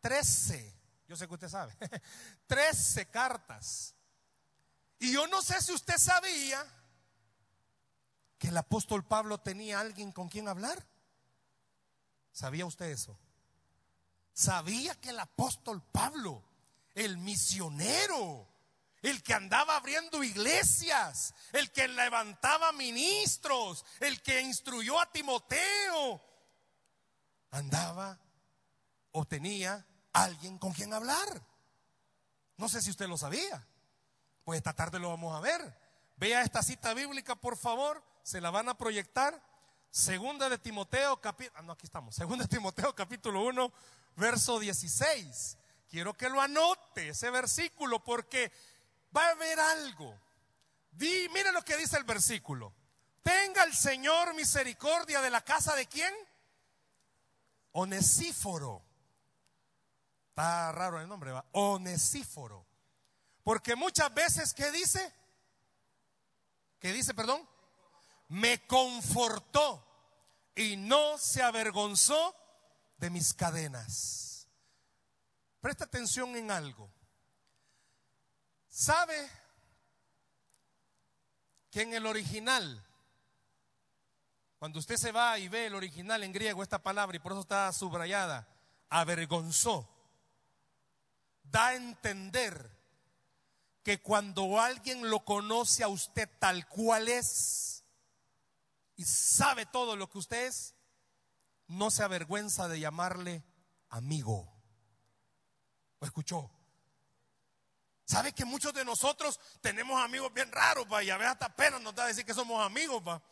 Trece. 0.00 0.72
Yo 1.08 1.16
sé 1.16 1.26
que 1.26 1.34
usted 1.34 1.48
sabe. 1.48 1.76
Trece 2.46 3.06
cartas. 3.06 3.94
Y 5.00 5.12
yo 5.12 5.26
no 5.26 5.42
sé 5.42 5.60
si 5.60 5.72
usted 5.72 5.98
sabía 5.98 6.64
que 8.38 8.48
el 8.48 8.56
apóstol 8.56 9.04
Pablo 9.04 9.38
tenía 9.38 9.80
alguien 9.80 10.12
con 10.12 10.28
quien 10.28 10.46
hablar. 10.46 10.86
¿Sabía 12.30 12.66
usted 12.66 12.86
eso? 12.86 13.18
¿Sabía 14.38 14.94
que 14.94 15.08
el 15.08 15.18
apóstol 15.18 15.82
Pablo, 15.82 16.44
el 16.94 17.18
misionero, 17.18 18.46
el 19.02 19.20
que 19.20 19.34
andaba 19.34 19.74
abriendo 19.74 20.22
iglesias, 20.22 21.34
el 21.50 21.72
que 21.72 21.88
levantaba 21.88 22.70
ministros, 22.70 23.84
el 23.98 24.22
que 24.22 24.40
instruyó 24.40 25.00
a 25.00 25.10
Timoteo, 25.10 26.22
andaba 27.50 28.16
o 29.10 29.24
tenía 29.24 29.84
alguien 30.12 30.56
con 30.58 30.72
quien 30.72 30.94
hablar. 30.94 31.44
No 32.58 32.68
sé 32.68 32.80
si 32.80 32.90
usted 32.90 33.08
lo 33.08 33.18
sabía. 33.18 33.66
Pues 34.44 34.58
esta 34.58 34.72
tarde 34.72 35.00
lo 35.00 35.08
vamos 35.08 35.34
a 35.34 35.40
ver. 35.40 35.76
Vea 36.14 36.42
esta 36.42 36.62
cita 36.62 36.94
bíblica, 36.94 37.34
por 37.34 37.56
favor. 37.56 38.04
Se 38.22 38.40
la 38.40 38.50
van 38.50 38.68
a 38.68 38.78
proyectar. 38.78 39.42
Segunda 39.90 40.48
de 40.48 40.58
Timoteo, 40.58 41.20
capítulo, 41.20 41.58
ah, 41.58 41.62
no, 41.62 41.72
aquí 41.72 41.86
estamos. 41.86 42.14
Segunda 42.14 42.44
de 42.44 42.48
Timoteo, 42.48 42.94
capítulo 42.94 43.44
1, 43.46 43.72
verso 44.18 44.58
16. 44.58 45.56
Quiero 45.88 46.12
que 46.12 46.28
lo 46.28 46.40
anote 46.40 47.10
ese 47.10 47.30
versículo 47.30 48.02
porque 48.04 48.52
va 49.16 49.24
a 49.26 49.30
haber 49.30 49.58
algo. 49.58 50.14
Di, 50.90 51.28
mire 51.30 51.52
lo 51.52 51.62
que 51.62 51.76
dice 51.76 51.96
el 51.96 52.04
versículo. 52.04 52.74
Tenga 53.22 53.64
el 53.64 53.74
Señor 53.74 54.34
misericordia 54.34 55.20
de 55.22 55.30
la 55.30 55.40
casa 55.42 55.74
de 55.74 55.86
quién? 55.86 56.12
Onesíforo. 57.72 58.82
Está 60.30 60.72
raro 60.72 61.00
el 61.00 61.08
nombre, 61.08 61.32
va. 61.32 61.44
Onesíforo. 61.52 62.66
Porque 63.42 63.76
muchas 63.76 64.12
veces, 64.12 64.52
¿qué 64.52 64.70
dice? 64.70 65.14
¿Qué 66.78 66.92
dice, 66.92 67.14
perdón? 67.14 67.48
Me 68.28 68.66
confortó 68.66 69.84
y 70.54 70.76
no 70.76 71.16
se 71.18 71.42
avergonzó 71.42 72.34
de 72.98 73.10
mis 73.10 73.32
cadenas. 73.32 74.48
Presta 75.60 75.84
atención 75.84 76.36
en 76.36 76.50
algo. 76.50 76.90
¿Sabe 78.68 79.28
que 81.70 81.82
en 81.82 81.94
el 81.94 82.06
original, 82.06 82.84
cuando 84.58 84.78
usted 84.78 84.96
se 84.96 85.12
va 85.12 85.38
y 85.38 85.48
ve 85.48 85.66
el 85.66 85.74
original 85.74 86.22
en 86.22 86.32
griego, 86.32 86.62
esta 86.62 86.82
palabra, 86.82 87.16
y 87.16 87.20
por 87.20 87.32
eso 87.32 87.40
está 87.40 87.72
subrayada, 87.72 88.48
avergonzó, 88.88 89.88
da 91.42 91.68
a 91.68 91.74
entender 91.74 92.76
que 93.82 94.02
cuando 94.02 94.60
alguien 94.60 95.08
lo 95.08 95.24
conoce 95.24 95.82
a 95.82 95.88
usted 95.88 96.28
tal 96.38 96.68
cual 96.68 97.08
es 97.08 97.84
y 98.96 99.04
sabe 99.04 99.64
todo 99.64 99.96
lo 99.96 100.10
que 100.10 100.18
usted 100.18 100.46
es, 100.46 100.74
no 101.68 101.90
se 101.90 102.02
avergüenza 102.02 102.68
de 102.68 102.80
llamarle 102.80 103.44
amigo. 103.90 104.52
¿Lo 106.00 106.06
escuchó? 106.06 106.50
¿Sabe 108.04 108.32
que 108.32 108.44
muchos 108.44 108.72
de 108.72 108.84
nosotros 108.84 109.38
tenemos 109.60 110.02
amigos 110.02 110.32
bien 110.32 110.50
raros, 110.50 110.86
pa? 110.86 111.02
Y 111.02 111.10
a 111.10 111.18
veces 111.18 111.32
hasta 111.32 111.54
pena 111.54 111.78
nos 111.78 111.94
da 111.94 112.06
decir 112.06 112.24
que 112.24 112.34
somos 112.34 112.64
amigos, 112.64 113.02
pa. 113.02 113.22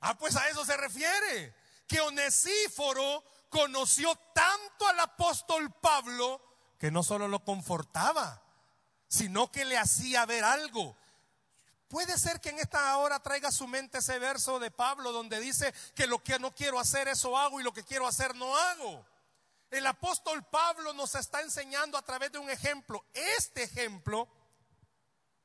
Ah, 0.00 0.16
pues 0.16 0.36
a 0.36 0.48
eso 0.48 0.64
se 0.64 0.76
refiere. 0.76 1.54
Que 1.86 2.00
Onesíforo 2.00 3.24
conoció 3.48 4.14
tanto 4.32 4.86
al 4.88 5.00
apóstol 5.00 5.72
Pablo 5.80 6.40
que 6.78 6.90
no 6.92 7.02
solo 7.02 7.26
lo 7.26 7.44
confortaba, 7.44 8.40
sino 9.08 9.50
que 9.50 9.64
le 9.64 9.76
hacía 9.76 10.24
ver 10.26 10.44
algo. 10.44 10.96
Puede 11.88 12.18
ser 12.18 12.40
que 12.40 12.50
en 12.50 12.58
esta 12.58 12.96
hora 12.98 13.18
traiga 13.20 13.48
a 13.48 13.52
su 13.52 13.66
mente 13.66 13.98
ese 13.98 14.18
verso 14.18 14.58
de 14.58 14.70
Pablo 14.70 15.10
donde 15.10 15.40
dice 15.40 15.72
que 15.94 16.06
lo 16.06 16.22
que 16.22 16.38
no 16.38 16.54
quiero 16.54 16.78
hacer 16.78 17.08
eso 17.08 17.36
hago 17.36 17.60
y 17.60 17.62
lo 17.62 17.72
que 17.72 17.82
quiero 17.82 18.06
hacer 18.06 18.34
no 18.36 18.54
hago. 18.54 19.06
El 19.70 19.86
apóstol 19.86 20.44
Pablo 20.44 20.92
nos 20.92 21.14
está 21.14 21.40
enseñando 21.40 21.96
a 21.96 22.02
través 22.02 22.30
de 22.30 22.38
un 22.38 22.50
ejemplo. 22.50 23.04
Este 23.38 23.62
ejemplo, 23.62 24.28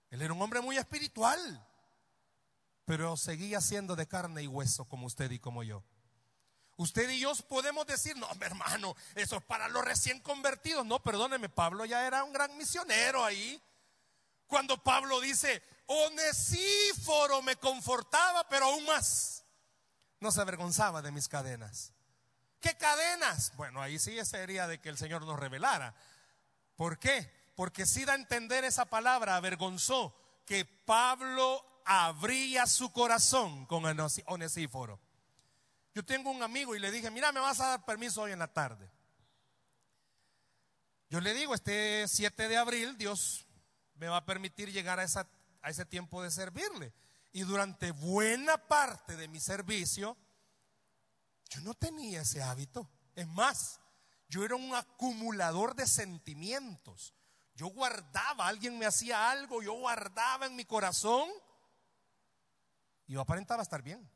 él 0.09 0.21
era 0.21 0.33
un 0.33 0.41
hombre 0.41 0.59
muy 0.59 0.77
espiritual, 0.77 1.65
pero 2.83 3.15
seguía 3.15 3.62
siendo 3.62 3.95
de 3.95 4.07
carne 4.07 4.43
y 4.43 4.47
hueso 4.47 4.85
como 4.85 5.07
usted 5.07 5.31
y 5.31 5.39
como 5.39 5.63
yo. 5.63 5.81
Usted 6.75 7.09
y 7.09 7.19
yo 7.19 7.33
podemos 7.47 7.85
decir, 7.85 8.17
no, 8.17 8.27
hermano, 8.41 8.95
eso 9.15 9.38
es 9.38 9.43
para 9.43 9.69
los 9.69 9.85
recién 9.85 10.19
convertidos. 10.19 10.85
No, 10.85 11.01
perdóneme, 11.01 11.47
Pablo 11.47 11.85
ya 11.85 12.05
era 12.05 12.23
un 12.23 12.33
gran 12.33 12.57
misionero 12.57 13.23
ahí. 13.23 13.62
Cuando 14.53 14.77
Pablo 14.77 15.19
dice, 15.19 15.63
Onesíforo 15.88 17.41
me 17.41 17.55
confortaba, 17.55 18.48
pero 18.48 18.65
aún 18.65 18.86
más, 18.86 19.43
no 20.19 20.31
se 20.31 20.41
avergonzaba 20.41 21.01
de 21.01 21.12
mis 21.12 21.27
cadenas. 21.27 21.91
¿Qué 22.60 22.77
cadenas? 22.77 23.51
Bueno, 23.55 23.81
ahí 23.81 23.98
sí 23.98 24.24
sería 24.25 24.67
de 24.67 24.79
que 24.79 24.89
el 24.89 24.98
Señor 25.00 25.25
nos 25.25 25.39
revelara. 25.39 25.95
¿Por 26.75 27.00
qué? 27.00 27.33
Porque 27.55 27.88
si 27.88 28.05
da 28.05 28.13
a 28.13 28.15
entender 28.15 28.63
esa 28.63 28.86
palabra, 28.86 29.38
avergonzó 29.38 30.15
que 30.45 30.65
Pablo 30.65 31.82
abría 31.84 32.67
su 32.67 32.91
corazón 32.91 33.65
con 33.65 33.86
Onesíforo. 34.28 34.99
Yo 35.95 36.06
tengo 36.06 36.30
un 36.30 36.43
amigo 36.43 36.75
y 36.75 36.80
le 36.80 36.91
dije, 36.91 37.10
mira, 37.10 37.32
me 37.32 37.39
vas 37.39 37.60
a 37.60 37.69
dar 37.69 37.86
permiso 37.86 38.21
hoy 38.21 38.34
en 38.34 38.39
la 38.39 38.54
tarde. 38.54 38.88
Yo 41.10 41.19
le 41.21 41.34
digo, 41.34 41.56
este 41.56 42.08
7 42.08 42.47
de 42.47 42.58
abril 42.58 42.95
Dios 42.99 43.47
me 44.04 44.10
va 44.10 44.18
a 44.18 44.26
permitir 44.26 44.70
llegar 44.70 45.00
a, 45.00 45.06
a 45.62 45.70
ese 45.70 45.86
tiempo 45.86 46.22
de 46.22 46.30
servirle. 46.30 46.94
Y 47.32 47.44
durante 47.44 47.92
buena 47.92 48.58
parte 48.58 49.16
de 49.16 49.30
mi 49.30 49.39
servicio, 49.39 50.18
yo 51.50 51.62
no 51.62 51.74
tenía 51.74 52.24
ese 52.24 52.44
hábito. 52.44 52.89
Es 53.16 53.26
más, 53.30 53.80
yo 54.28 54.44
era 54.44 54.58
un 54.58 54.76
acumulador 54.76 55.74
de 55.74 55.88
sentimientos. 55.88 57.13
Yo 57.56 57.68
guardaba, 57.68 58.46
alguien 58.46 58.78
me 58.78 58.86
hacía 58.86 59.32
algo, 59.32 59.63
yo 59.63 59.72
guardaba 59.72 60.48
en 60.48 60.58
mi 60.58 60.66
corazón 60.66 61.30
y 63.08 63.13
yo 63.13 63.22
aparentaba 63.22 63.63
estar 63.63 63.82
bien. 63.82 64.12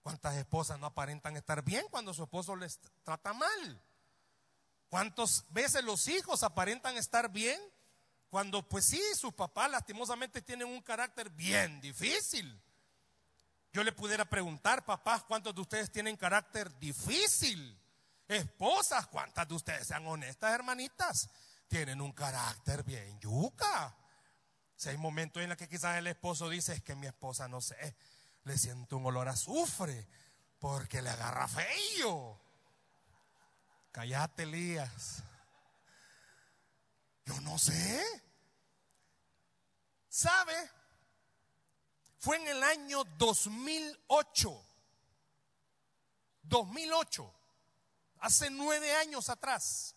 ¿Cuántas 0.00 0.34
esposas 0.36 0.78
no 0.78 0.86
aparentan 0.86 1.36
estar 1.36 1.62
bien 1.62 1.84
cuando 1.90 2.14
su 2.14 2.22
esposo 2.22 2.56
les 2.56 2.80
trata 3.04 3.34
mal? 3.34 3.84
¿Cuántas 4.88 5.44
veces 5.50 5.84
los 5.84 6.08
hijos 6.08 6.42
aparentan 6.42 6.96
estar 6.96 7.30
bien 7.30 7.60
cuando 8.32 8.66
pues 8.66 8.86
sí, 8.86 9.02
sus 9.14 9.34
papás 9.34 9.70
lastimosamente 9.70 10.40
tienen 10.40 10.66
un 10.66 10.80
carácter 10.80 11.28
bien 11.28 11.82
difícil? 11.82 12.58
Yo 13.74 13.84
le 13.84 13.92
pudiera 13.92 14.24
preguntar, 14.24 14.86
papás, 14.86 15.22
¿cuántos 15.24 15.54
de 15.54 15.60
ustedes 15.60 15.92
tienen 15.92 16.16
carácter 16.16 16.74
difícil? 16.78 17.78
Esposas, 18.26 19.06
¿cuántas 19.08 19.46
de 19.46 19.54
ustedes 19.54 19.86
sean 19.86 20.06
honestas, 20.06 20.50
hermanitas? 20.50 21.28
Tienen 21.68 22.00
un 22.00 22.10
carácter 22.12 22.82
bien 22.84 23.20
yuca. 23.20 23.94
Si 24.76 24.88
hay 24.88 24.96
momentos 24.96 25.42
en 25.42 25.50
los 25.50 25.58
que 25.58 25.68
quizás 25.68 25.98
el 25.98 26.06
esposo 26.06 26.48
dice, 26.48 26.72
es 26.72 26.82
que 26.82 26.96
mi 26.96 27.08
esposa, 27.08 27.48
no 27.48 27.60
sé, 27.60 27.94
le 28.44 28.56
siento 28.56 28.96
un 28.96 29.04
olor 29.04 29.28
a 29.28 29.32
azufre 29.32 30.08
porque 30.58 31.02
le 31.02 31.10
agarra 31.10 31.48
feo. 31.48 32.40
Cállate, 33.90 34.44
Elías. 34.44 35.22
No 37.40 37.58
sé. 37.58 38.22
¿Sabe? 40.08 40.70
Fue 42.18 42.36
en 42.36 42.48
el 42.48 42.62
año 42.62 43.02
2008. 43.18 44.66
2008. 46.42 47.34
Hace 48.20 48.50
nueve 48.50 48.94
años 48.96 49.28
atrás. 49.28 49.96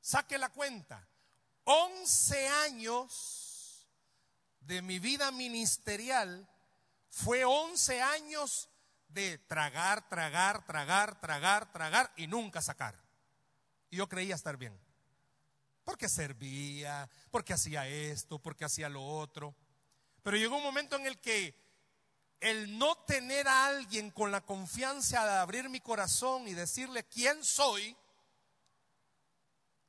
Saque 0.00 0.38
la 0.38 0.50
cuenta. 0.50 1.08
Once 1.64 2.46
años 2.46 3.88
de 4.60 4.82
mi 4.82 4.98
vida 4.98 5.32
ministerial 5.32 6.48
fue 7.08 7.44
once 7.44 8.00
años 8.00 8.68
de 9.08 9.38
tragar, 9.38 10.08
tragar, 10.08 10.66
tragar, 10.66 11.20
tragar, 11.20 11.72
tragar 11.72 12.12
y 12.16 12.26
nunca 12.26 12.60
sacar. 12.60 12.94
Y 13.90 13.96
yo 13.96 14.08
creía 14.08 14.34
estar 14.34 14.56
bien. 14.56 14.78
Porque 15.86 16.08
servía, 16.08 17.08
porque 17.30 17.52
hacía 17.52 17.86
esto, 17.86 18.40
porque 18.40 18.64
hacía 18.64 18.88
lo 18.88 19.06
otro. 19.06 19.54
Pero 20.24 20.36
llegó 20.36 20.56
un 20.56 20.64
momento 20.64 20.96
en 20.96 21.06
el 21.06 21.20
que 21.20 21.54
el 22.40 22.76
no 22.76 22.96
tener 23.04 23.46
a 23.46 23.66
alguien 23.66 24.10
con 24.10 24.32
la 24.32 24.40
confianza 24.40 25.24
de 25.24 25.36
abrir 25.36 25.68
mi 25.68 25.78
corazón 25.78 26.48
y 26.48 26.54
decirle 26.54 27.04
quién 27.04 27.44
soy, 27.44 27.96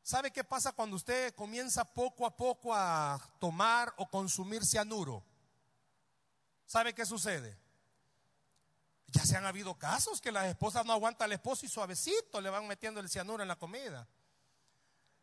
¿sabe 0.04 0.30
qué 0.30 0.44
pasa 0.44 0.72
cuando 0.72 0.96
usted 0.96 1.34
comienza 1.34 1.84
poco 1.84 2.28
a 2.28 2.38
poco 2.38 2.76
a 2.76 3.20
tomar 3.40 3.92
o 3.98 4.08
consumir 4.08 4.64
cianuro? 4.68 5.26
¿Sabe 6.68 6.94
qué 6.94 7.08
sucede? 7.08 7.58
Ya 9.08 9.26
se 9.26 9.36
han 9.36 9.48
habido 9.48 9.74
casos 9.80 10.22
que 10.22 10.32
las 10.32 10.46
esposas 10.46 10.86
no 10.86 10.94
aguantan 10.94 11.26
al 11.26 11.32
esposo 11.32 11.66
y 11.66 11.70
suavecito 11.70 12.40
le 12.40 12.52
van 12.52 12.68
metiendo 12.68 13.00
el 13.00 13.10
cianuro 13.10 13.42
en 13.42 13.50
la 13.50 13.56
comida. 13.56 14.08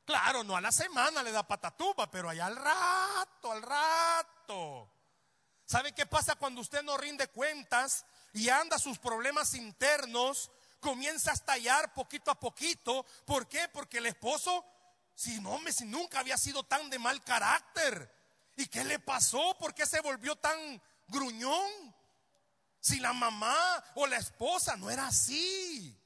Claro, 0.04 0.44
no 0.44 0.56
a 0.56 0.60
la 0.60 0.72
semana 0.72 1.22
le 1.22 1.32
da 1.32 1.46
patatuba, 1.46 2.10
pero 2.10 2.28
allá 2.28 2.46
al 2.46 2.56
rato, 2.56 3.52
al 3.52 3.62
rato. 3.62 4.90
¿Sabe 5.64 5.94
qué 5.94 6.04
pasa 6.04 6.36
cuando 6.36 6.60
usted 6.60 6.82
no 6.82 6.96
rinde 6.96 7.28
cuentas 7.28 8.04
y 8.34 8.50
anda 8.50 8.78
sus 8.78 8.98
problemas 8.98 9.54
internos? 9.54 10.50
Comienza 10.80 11.30
a 11.30 11.34
estallar 11.34 11.94
poquito 11.94 12.30
a 12.30 12.38
poquito. 12.38 13.06
¿Por 13.24 13.48
qué? 13.48 13.68
Porque 13.68 13.98
el 13.98 14.06
esposo, 14.06 14.64
si 15.14 15.40
no, 15.40 15.58
si 15.72 15.86
nunca 15.86 16.20
había 16.20 16.36
sido 16.36 16.64
tan 16.64 16.90
de 16.90 16.98
mal 16.98 17.24
carácter. 17.24 18.12
¿Y 18.56 18.66
qué 18.66 18.84
le 18.84 18.98
pasó? 18.98 19.56
¿Por 19.58 19.74
qué 19.74 19.86
se 19.86 20.00
volvió 20.00 20.36
tan 20.36 20.82
gruñón? 21.08 21.94
Si 22.78 23.00
la 23.00 23.14
mamá 23.14 23.82
o 23.94 24.06
la 24.06 24.18
esposa 24.18 24.76
no 24.76 24.90
era 24.90 25.06
así. 25.06 25.98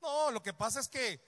No, 0.00 0.30
lo 0.30 0.40
que 0.40 0.54
pasa 0.54 0.78
es 0.78 0.88
que, 0.88 1.20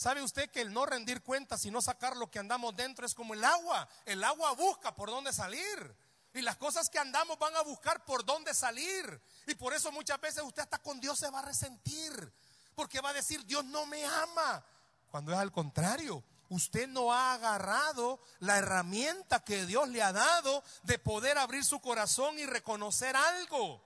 ¿sabe 0.00 0.22
usted 0.22 0.50
que 0.50 0.62
el 0.62 0.72
no 0.72 0.86
rendir 0.86 1.22
cuentas 1.22 1.66
y 1.66 1.70
no 1.70 1.82
sacar 1.82 2.16
lo 2.16 2.30
que 2.30 2.38
andamos 2.38 2.74
dentro 2.74 3.04
es 3.04 3.14
como 3.14 3.34
el 3.34 3.44
agua? 3.44 3.86
El 4.06 4.24
agua 4.24 4.52
busca 4.52 4.94
por 4.94 5.10
dónde 5.10 5.30
salir. 5.30 5.94
Y 6.32 6.40
las 6.40 6.56
cosas 6.56 6.88
que 6.88 6.98
andamos 6.98 7.38
van 7.38 7.54
a 7.54 7.62
buscar 7.62 8.02
por 8.06 8.24
dónde 8.24 8.54
salir. 8.54 9.20
Y 9.46 9.54
por 9.56 9.74
eso 9.74 9.92
muchas 9.92 10.18
veces 10.18 10.42
usted 10.42 10.62
hasta 10.62 10.78
con 10.78 11.00
Dios 11.00 11.18
se 11.18 11.28
va 11.28 11.40
a 11.40 11.42
resentir. 11.42 12.32
Porque 12.74 13.02
va 13.02 13.10
a 13.10 13.12
decir, 13.12 13.44
Dios 13.44 13.62
no 13.66 13.84
me 13.84 14.02
ama. 14.06 14.64
Cuando 15.10 15.32
es 15.32 15.38
al 15.38 15.52
contrario, 15.52 16.24
usted 16.48 16.88
no 16.88 17.12
ha 17.12 17.34
agarrado 17.34 18.20
la 18.38 18.56
herramienta 18.56 19.44
que 19.44 19.66
Dios 19.66 19.86
le 19.90 20.02
ha 20.02 20.12
dado 20.12 20.64
de 20.84 20.98
poder 20.98 21.36
abrir 21.36 21.62
su 21.62 21.78
corazón 21.80 22.38
y 22.38 22.46
reconocer 22.46 23.16
algo. 23.16 23.84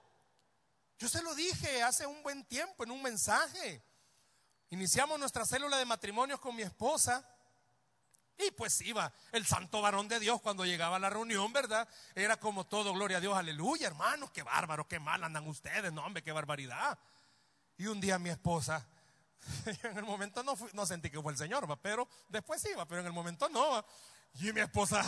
Yo 0.96 1.08
se 1.08 1.22
lo 1.22 1.34
dije 1.34 1.82
hace 1.82 2.06
un 2.06 2.22
buen 2.22 2.44
tiempo 2.44 2.84
en 2.84 2.92
un 2.92 3.02
mensaje. 3.02 3.82
Iniciamos 4.74 5.20
nuestra 5.20 5.46
célula 5.46 5.78
de 5.78 5.84
matrimonios 5.84 6.40
con 6.40 6.56
mi 6.56 6.62
esposa. 6.62 7.24
Y 8.36 8.50
pues 8.50 8.80
iba 8.80 9.12
el 9.30 9.46
santo 9.46 9.80
varón 9.80 10.08
de 10.08 10.18
Dios 10.18 10.40
cuando 10.40 10.64
llegaba 10.64 10.96
a 10.96 10.98
la 10.98 11.08
reunión, 11.08 11.52
¿verdad? 11.52 11.88
Era 12.16 12.38
como 12.38 12.66
todo, 12.66 12.92
gloria 12.92 13.18
a 13.18 13.20
Dios, 13.20 13.38
aleluya, 13.38 13.86
hermanos, 13.86 14.32
qué 14.32 14.42
bárbaro, 14.42 14.88
qué 14.88 14.98
mal 14.98 15.22
andan 15.22 15.46
ustedes, 15.46 15.92
no, 15.92 16.04
hombre, 16.04 16.24
qué 16.24 16.32
barbaridad. 16.32 16.98
Y 17.76 17.86
un 17.86 18.00
día 18.00 18.18
mi 18.18 18.30
esposa, 18.30 18.84
en 19.84 19.96
el 19.96 20.02
momento 20.02 20.42
no, 20.42 20.56
no 20.72 20.86
sentí 20.86 21.08
que 21.08 21.22
fue 21.22 21.30
el 21.30 21.38
Señor, 21.38 21.68
pero 21.80 22.08
después 22.28 22.64
iba, 22.64 22.84
pero 22.84 23.00
en 23.00 23.06
el 23.06 23.12
momento 23.12 23.48
no. 23.48 23.86
Y 24.40 24.52
mi 24.52 24.60
esposa 24.60 25.04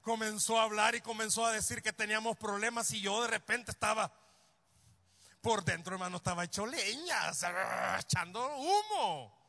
comenzó 0.00 0.58
a 0.58 0.62
hablar 0.62 0.94
y 0.94 1.02
comenzó 1.02 1.44
a 1.44 1.52
decir 1.52 1.82
que 1.82 1.92
teníamos 1.92 2.38
problemas 2.38 2.90
y 2.92 3.02
yo 3.02 3.20
de 3.20 3.28
repente 3.28 3.70
estaba 3.70 4.10
por 5.40 5.64
dentro, 5.64 5.94
hermano, 5.94 6.18
estaba 6.18 6.44
hecho 6.44 6.66
leña, 6.66 7.30
echando 7.98 8.56
humo. 8.56 9.40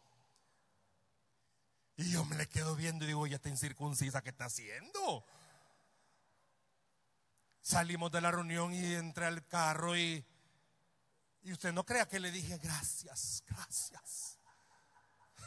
Y 1.98 2.12
yo 2.12 2.26
me 2.26 2.36
le 2.36 2.48
quedo 2.48 2.76
viendo 2.76 3.04
y 3.04 3.10
digo, 3.10 3.28
ya 3.28 3.36
está 3.36 3.50
incircuncisa, 3.50 4.22
¿qué 4.22 4.30
está 4.30 4.46
haciendo? 4.46 5.26
Salimos 7.62 8.12
de 8.12 8.22
la 8.22 8.32
reunión 8.32 8.74
y 8.74 8.96
entré 8.96 9.26
al 9.26 9.46
carro 9.48 9.96
y, 9.96 10.26
y 11.44 11.52
usted 11.52 11.74
no 11.74 11.86
crea 11.86 12.08
que 12.08 12.20
le 12.20 12.32
dije, 12.32 12.58
gracias, 12.58 13.44
gracias. 13.48 14.40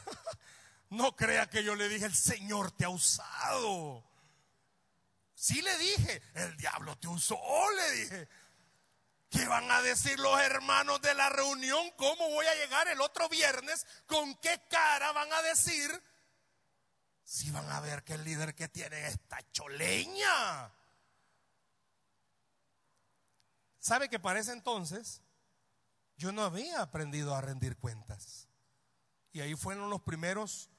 no 0.91 1.15
crea 1.15 1.49
que 1.49 1.63
yo 1.63 1.75
le 1.75 1.89
dije, 1.89 2.05
el 2.05 2.15
Señor 2.15 2.71
te 2.71 2.85
ha 2.85 2.89
usado. 2.89 4.03
Sí 5.33 5.61
le 5.61 5.77
dije, 5.77 6.21
el 6.35 6.55
diablo 6.55 6.97
te 6.97 7.07
usó, 7.07 7.37
le 7.75 7.91
dije. 7.91 8.29
¿Qué 9.35 9.45
van 9.49 9.69
a 9.69 9.81
decir 9.81 10.17
los 10.17 10.39
hermanos 10.39 11.01
de 11.01 11.13
la 11.13 11.27
reunión? 11.27 11.91
¿Cómo 11.97 12.29
voy 12.29 12.45
a 12.45 12.55
llegar 12.55 12.87
el 12.87 13.01
otro 13.01 13.27
viernes? 13.27 13.85
¿Con 14.07 14.33
qué 14.35 14.61
cara 14.69 15.11
van 15.11 15.31
a 15.33 15.41
decir? 15.41 15.91
Si 17.25 17.51
van 17.51 17.69
a 17.69 17.81
ver 17.81 18.05
que 18.05 18.13
el 18.13 18.23
líder 18.23 18.55
que 18.55 18.69
tiene 18.69 19.07
esta 19.07 19.39
choleña. 19.51 20.73
¿Sabe 23.77 24.07
que 24.07 24.19
para 24.21 24.39
ese 24.39 24.53
entonces 24.53 25.21
yo 26.15 26.31
no 26.31 26.43
había 26.43 26.81
aprendido 26.81 27.35
a 27.35 27.41
rendir 27.41 27.75
cuentas? 27.75 28.47
Y 29.33 29.41
ahí 29.41 29.53
fueron 29.55 29.89
los 29.89 30.01
primeros 30.01 30.69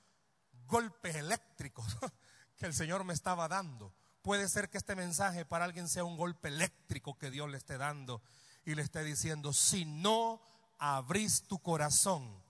golpes 0.65 1.15
eléctricos 1.15 1.85
que 2.57 2.65
el 2.65 2.73
Señor 2.73 3.05
me 3.05 3.13
estaba 3.13 3.49
dando. 3.49 3.95
Puede 4.23 4.49
ser 4.49 4.71
que 4.71 4.79
este 4.79 4.97
mensaje 4.97 5.45
para 5.45 5.67
alguien 5.67 5.91
sea 5.91 6.05
un 6.05 6.17
golpe 6.17 6.49
eléctrico 6.49 7.19
que 7.19 7.31
Dios 7.31 7.51
le 7.51 7.59
esté 7.59 7.77
dando 7.77 8.23
y 8.67 8.75
le 8.75 8.83
esté 8.83 9.05
diciendo, 9.05 9.53
si 9.53 9.85
no 9.85 10.43
abrís 10.79 11.45
tu 11.45 11.61
corazón, 11.61 12.43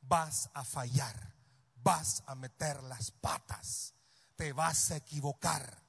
vas 0.00 0.48
a 0.54 0.64
fallar, 0.64 1.34
vas 1.82 2.22
a 2.26 2.36
meter 2.36 2.82
las 2.84 3.10
patas, 3.10 3.92
te 4.36 4.52
vas 4.52 4.92
a 4.92 4.96
equivocar. 4.96 5.82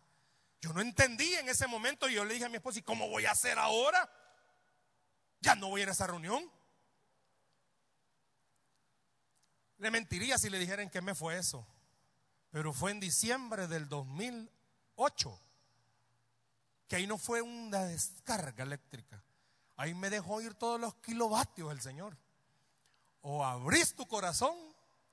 Yo 0.59 0.73
no 0.73 0.81
entendí 0.81 1.31
en 1.35 1.47
ese 1.47 1.67
momento 1.67 2.09
y 2.09 2.15
yo 2.15 2.25
le 2.25 2.33
dije 2.33 2.45
a 2.45 2.49
mi 2.49 2.57
esposa, 2.57 2.79
¿y 2.79 2.81
cómo 2.81 3.07
voy 3.07 3.27
a 3.27 3.31
hacer 3.31 3.59
ahora? 3.59 4.11
Ya 5.41 5.55
no 5.55 5.69
voy 5.69 5.81
a 5.81 5.83
ir 5.83 5.89
a 5.89 5.91
esa 5.91 6.07
reunión. 6.07 6.51
Le 9.77 9.91
mentiría 9.91 10.39
si 10.39 10.49
le 10.49 10.57
dijeran 10.57 10.89
que 10.89 11.01
me 11.01 11.13
fue 11.13 11.37
eso. 11.37 11.67
Pero 12.49 12.73
fue 12.73 12.89
en 12.89 12.99
diciembre 12.99 13.67
del 13.67 13.87
2008 13.87 15.39
que 16.87 16.95
ahí 16.95 17.05
no 17.05 17.19
fue 17.19 17.43
una 17.43 17.83
descarga 17.83 18.63
eléctrica. 18.63 19.21
Ahí 19.77 19.93
me 19.93 20.09
dejó 20.09 20.41
ir 20.41 20.55
todos 20.55 20.81
los 20.81 20.95
kilovatios 20.95 21.71
el 21.71 21.81
Señor. 21.81 22.17
O 23.21 23.45
abrís 23.45 23.95
tu 23.95 24.07
corazón 24.07 24.55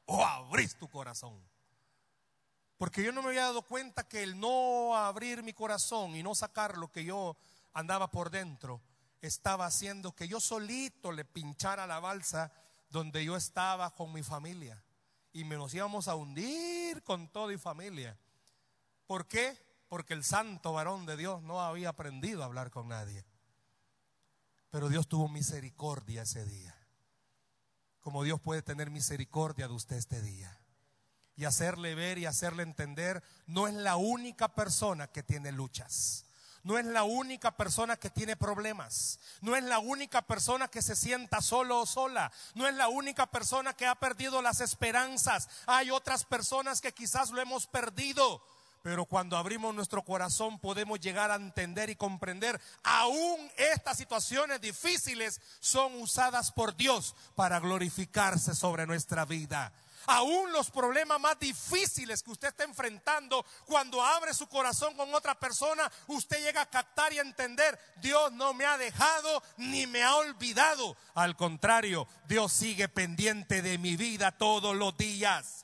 o 0.07 0.25
abrís 0.25 0.77
tu 0.77 0.89
corazón. 0.89 1.39
Porque 2.77 3.05
yo 3.05 3.13
no 3.13 3.23
me 3.23 3.29
había 3.29 3.43
dado 3.43 3.63
cuenta 3.63 4.09
que 4.09 4.23
el 4.23 4.39
no 4.41 4.97
abrir 4.97 5.43
mi 5.43 5.53
corazón 5.53 6.17
y 6.17 6.23
no 6.23 6.35
sacar 6.35 6.77
lo 6.77 6.91
que 6.91 7.05
yo 7.05 7.37
andaba 7.73 8.11
por 8.11 8.31
dentro 8.31 8.81
estaba 9.21 9.67
haciendo 9.67 10.13
que 10.13 10.29
yo 10.29 10.41
solito 10.41 11.13
le 11.13 11.25
pinchara 11.25 11.87
la 11.87 12.01
balsa 12.01 12.53
donde 12.91 13.25
yo 13.25 13.37
estaba 13.37 13.95
con 13.95 14.13
mi 14.13 14.23
familia. 14.23 14.83
Y 15.33 15.45
me 15.45 15.57
nos 15.57 15.75
íbamos 15.75 16.09
a 16.09 16.15
hundir 16.15 17.03
con 17.03 17.29
todo 17.29 17.51
y 17.51 17.59
familia. 17.59 18.19
¿Por 19.07 19.27
qué? 19.27 19.59
Porque 19.89 20.15
el 20.15 20.25
santo 20.25 20.73
varón 20.73 21.07
de 21.07 21.17
Dios 21.17 21.43
no 21.43 21.61
había 21.61 21.91
aprendido 21.91 22.43
a 22.43 22.47
hablar 22.47 22.71
con 22.71 22.89
nadie. 22.89 23.25
Pero 24.75 24.89
Dios 24.89 25.07
tuvo 25.07 25.29
misericordia 25.29 26.23
ese 26.23 26.45
día. 26.45 26.75
Como 28.01 28.25
Dios 28.25 28.41
puede 28.41 28.61
tener 28.61 28.91
misericordia 28.91 29.69
de 29.69 29.73
usted 29.73 29.95
este 29.95 30.21
día. 30.21 30.59
Y 31.37 31.45
hacerle 31.45 31.95
ver 31.95 32.19
y 32.19 32.27
hacerle 32.27 32.65
entender, 32.65 33.23
no 33.47 33.69
es 33.69 33.75
la 33.75 33.95
única 33.95 34.53
persona 34.57 35.07
que 35.07 35.23
tiene 35.23 35.53
luchas. 35.53 36.25
No 36.65 36.77
es 36.77 36.87
la 36.87 37.05
única 37.05 37.57
persona 37.57 37.97
que 37.97 38.11
tiene 38.11 38.35
problemas. 38.35 39.21
No 39.43 39.55
es 39.55 39.63
la 39.63 39.79
única 39.79 40.23
persona 40.23 40.67
que 40.67 40.83
se 40.83 40.97
sienta 40.97 41.41
solo 41.41 41.83
o 41.83 41.87
sola. 41.87 42.33
No 42.57 42.67
es 42.67 42.75
la 42.75 42.89
única 42.89 43.27
persona 43.27 43.75
que 43.75 43.87
ha 43.87 43.95
perdido 43.95 44.43
las 44.43 44.61
esperanzas. 44.61 45.49
Hay 45.67 45.93
otras 45.93 46.25
personas 46.25 46.81
que 46.81 46.93
quizás 46.93 47.31
lo 47.31 47.41
hemos 47.41 47.69
perdido. 47.69 48.43
Pero 48.85 49.07
cuando 49.07 49.39
abrimos 49.39 49.75
nuestro 49.75 50.03
corazón 50.03 50.59
podemos 50.59 51.01
llegar 51.01 51.31
a 51.31 51.37
entender 51.37 51.89
y 51.89 51.97
comprender, 51.97 52.61
aún 52.83 53.51
estas 53.57 53.97
situaciones 53.97 54.61
difíciles 54.61 55.41
son 55.59 55.95
usadas 56.03 56.53
por 56.53 56.77
Dios 56.77 57.17
para 57.35 57.61
glorificarse 57.61 58.55
sobre 58.55 58.87
nuestra 58.87 59.25
vida. 59.25 59.73
Aún 60.07 60.53
los 60.53 60.71
problemas 60.71 61.19
más 61.19 61.39
difíciles 61.39 62.23
que 62.23 62.33
usted 62.33 62.49
está 62.49 62.65
enfrentando, 62.65 63.47
cuando 63.65 64.05
abre 64.05 64.35
su 64.35 64.49
corazón 64.49 64.95
con 64.97 65.15
otra 65.15 65.35
persona, 65.35 65.91
usted 66.09 66.45
llega 66.45 66.61
a 66.61 66.69
captar 66.69 67.11
y 67.15 67.19
a 67.19 67.23
entender, 67.23 67.79
Dios 68.03 68.33
no 68.33 68.53
me 68.53 68.67
ha 68.67 68.77
dejado 68.77 69.43
ni 69.57 69.87
me 69.87 70.03
ha 70.03 70.15
olvidado. 70.17 70.95
Al 71.15 71.37
contrario, 71.37 72.07
Dios 72.29 72.53
sigue 72.53 72.91
pendiente 72.91 73.63
de 73.63 73.79
mi 73.79 73.97
vida 73.97 74.31
todos 74.33 74.77
los 74.77 74.95
días. 74.99 75.64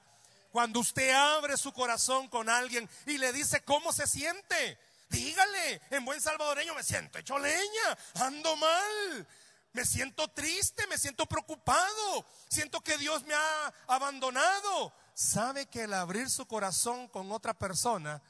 Cuando 0.51 0.81
usted 0.81 1.11
abre 1.11 1.57
su 1.57 1.73
corazón 1.73 2.29
con 2.29 2.49
alguien 2.49 2.89
y 3.07 3.19
le 3.19 3.33
dice 3.33 3.63
cómo 3.63 3.93
se 3.93 4.07
siente, 4.07 4.79
dígale, 5.09 5.81
en 5.91 6.05
buen 6.05 6.21
salvadoreño 6.21 6.75
me 6.75 6.83
siento 6.83 7.19
hecho 7.19 7.39
leña, 7.39 7.99
ando 8.15 8.57
mal, 8.57 9.27
me 9.73 9.85
siento 9.85 10.29
triste, 10.29 10.87
me 10.89 10.99
siento 10.99 11.27
preocupado, 11.27 12.27
siento 12.49 12.81
que 12.81 12.99
Dios 12.99 13.25
me 13.25 13.35
ha 13.35 13.75
abandonado. 13.87 14.93
¿Sabe 15.15 15.67
que 15.67 15.85
el 15.85 15.95
abrir 15.95 16.29
su 16.31 16.47
corazón 16.47 17.07
con 17.09 17.31
otra 17.31 17.55
persona, 17.55 18.21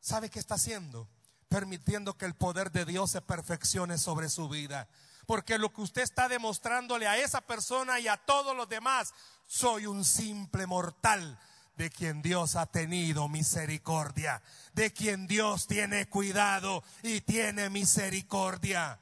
sabe 0.00 0.30
qué 0.30 0.40
está 0.40 0.54
haciendo? 0.54 1.08
Permitiendo 1.48 2.16
que 2.16 2.24
el 2.24 2.34
poder 2.34 2.72
de 2.72 2.84
Dios 2.84 3.12
se 3.12 3.20
perfeccione 3.20 3.98
sobre 3.98 4.28
su 4.28 4.48
vida. 4.48 4.88
Porque 5.26 5.58
lo 5.58 5.72
que 5.72 5.80
usted 5.80 6.02
está 6.02 6.28
demostrándole 6.28 7.06
a 7.06 7.18
esa 7.18 7.40
persona 7.40 7.98
y 8.00 8.08
a 8.08 8.16
todos 8.16 8.56
los 8.56 8.68
demás, 8.68 9.12
soy 9.46 9.86
un 9.86 10.04
simple 10.04 10.66
mortal 10.66 11.38
de 11.76 11.90
quien 11.90 12.22
Dios 12.22 12.56
ha 12.56 12.66
tenido 12.66 13.28
misericordia, 13.28 14.42
de 14.74 14.92
quien 14.92 15.26
Dios 15.26 15.66
tiene 15.66 16.08
cuidado 16.08 16.84
y 17.02 17.20
tiene 17.22 17.70
misericordia. 17.70 18.98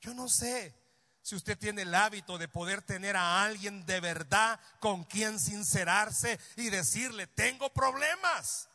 Yo 0.00 0.14
no 0.14 0.28
sé 0.28 0.74
si 1.22 1.34
usted 1.34 1.58
tiene 1.58 1.82
el 1.82 1.94
hábito 1.94 2.38
de 2.38 2.48
poder 2.48 2.82
tener 2.82 3.16
a 3.16 3.42
alguien 3.42 3.84
de 3.84 4.00
verdad 4.00 4.60
con 4.78 5.04
quien 5.04 5.40
sincerarse 5.40 6.38
y 6.56 6.70
decirle, 6.70 7.26
tengo 7.26 7.72
problemas, 7.72 8.68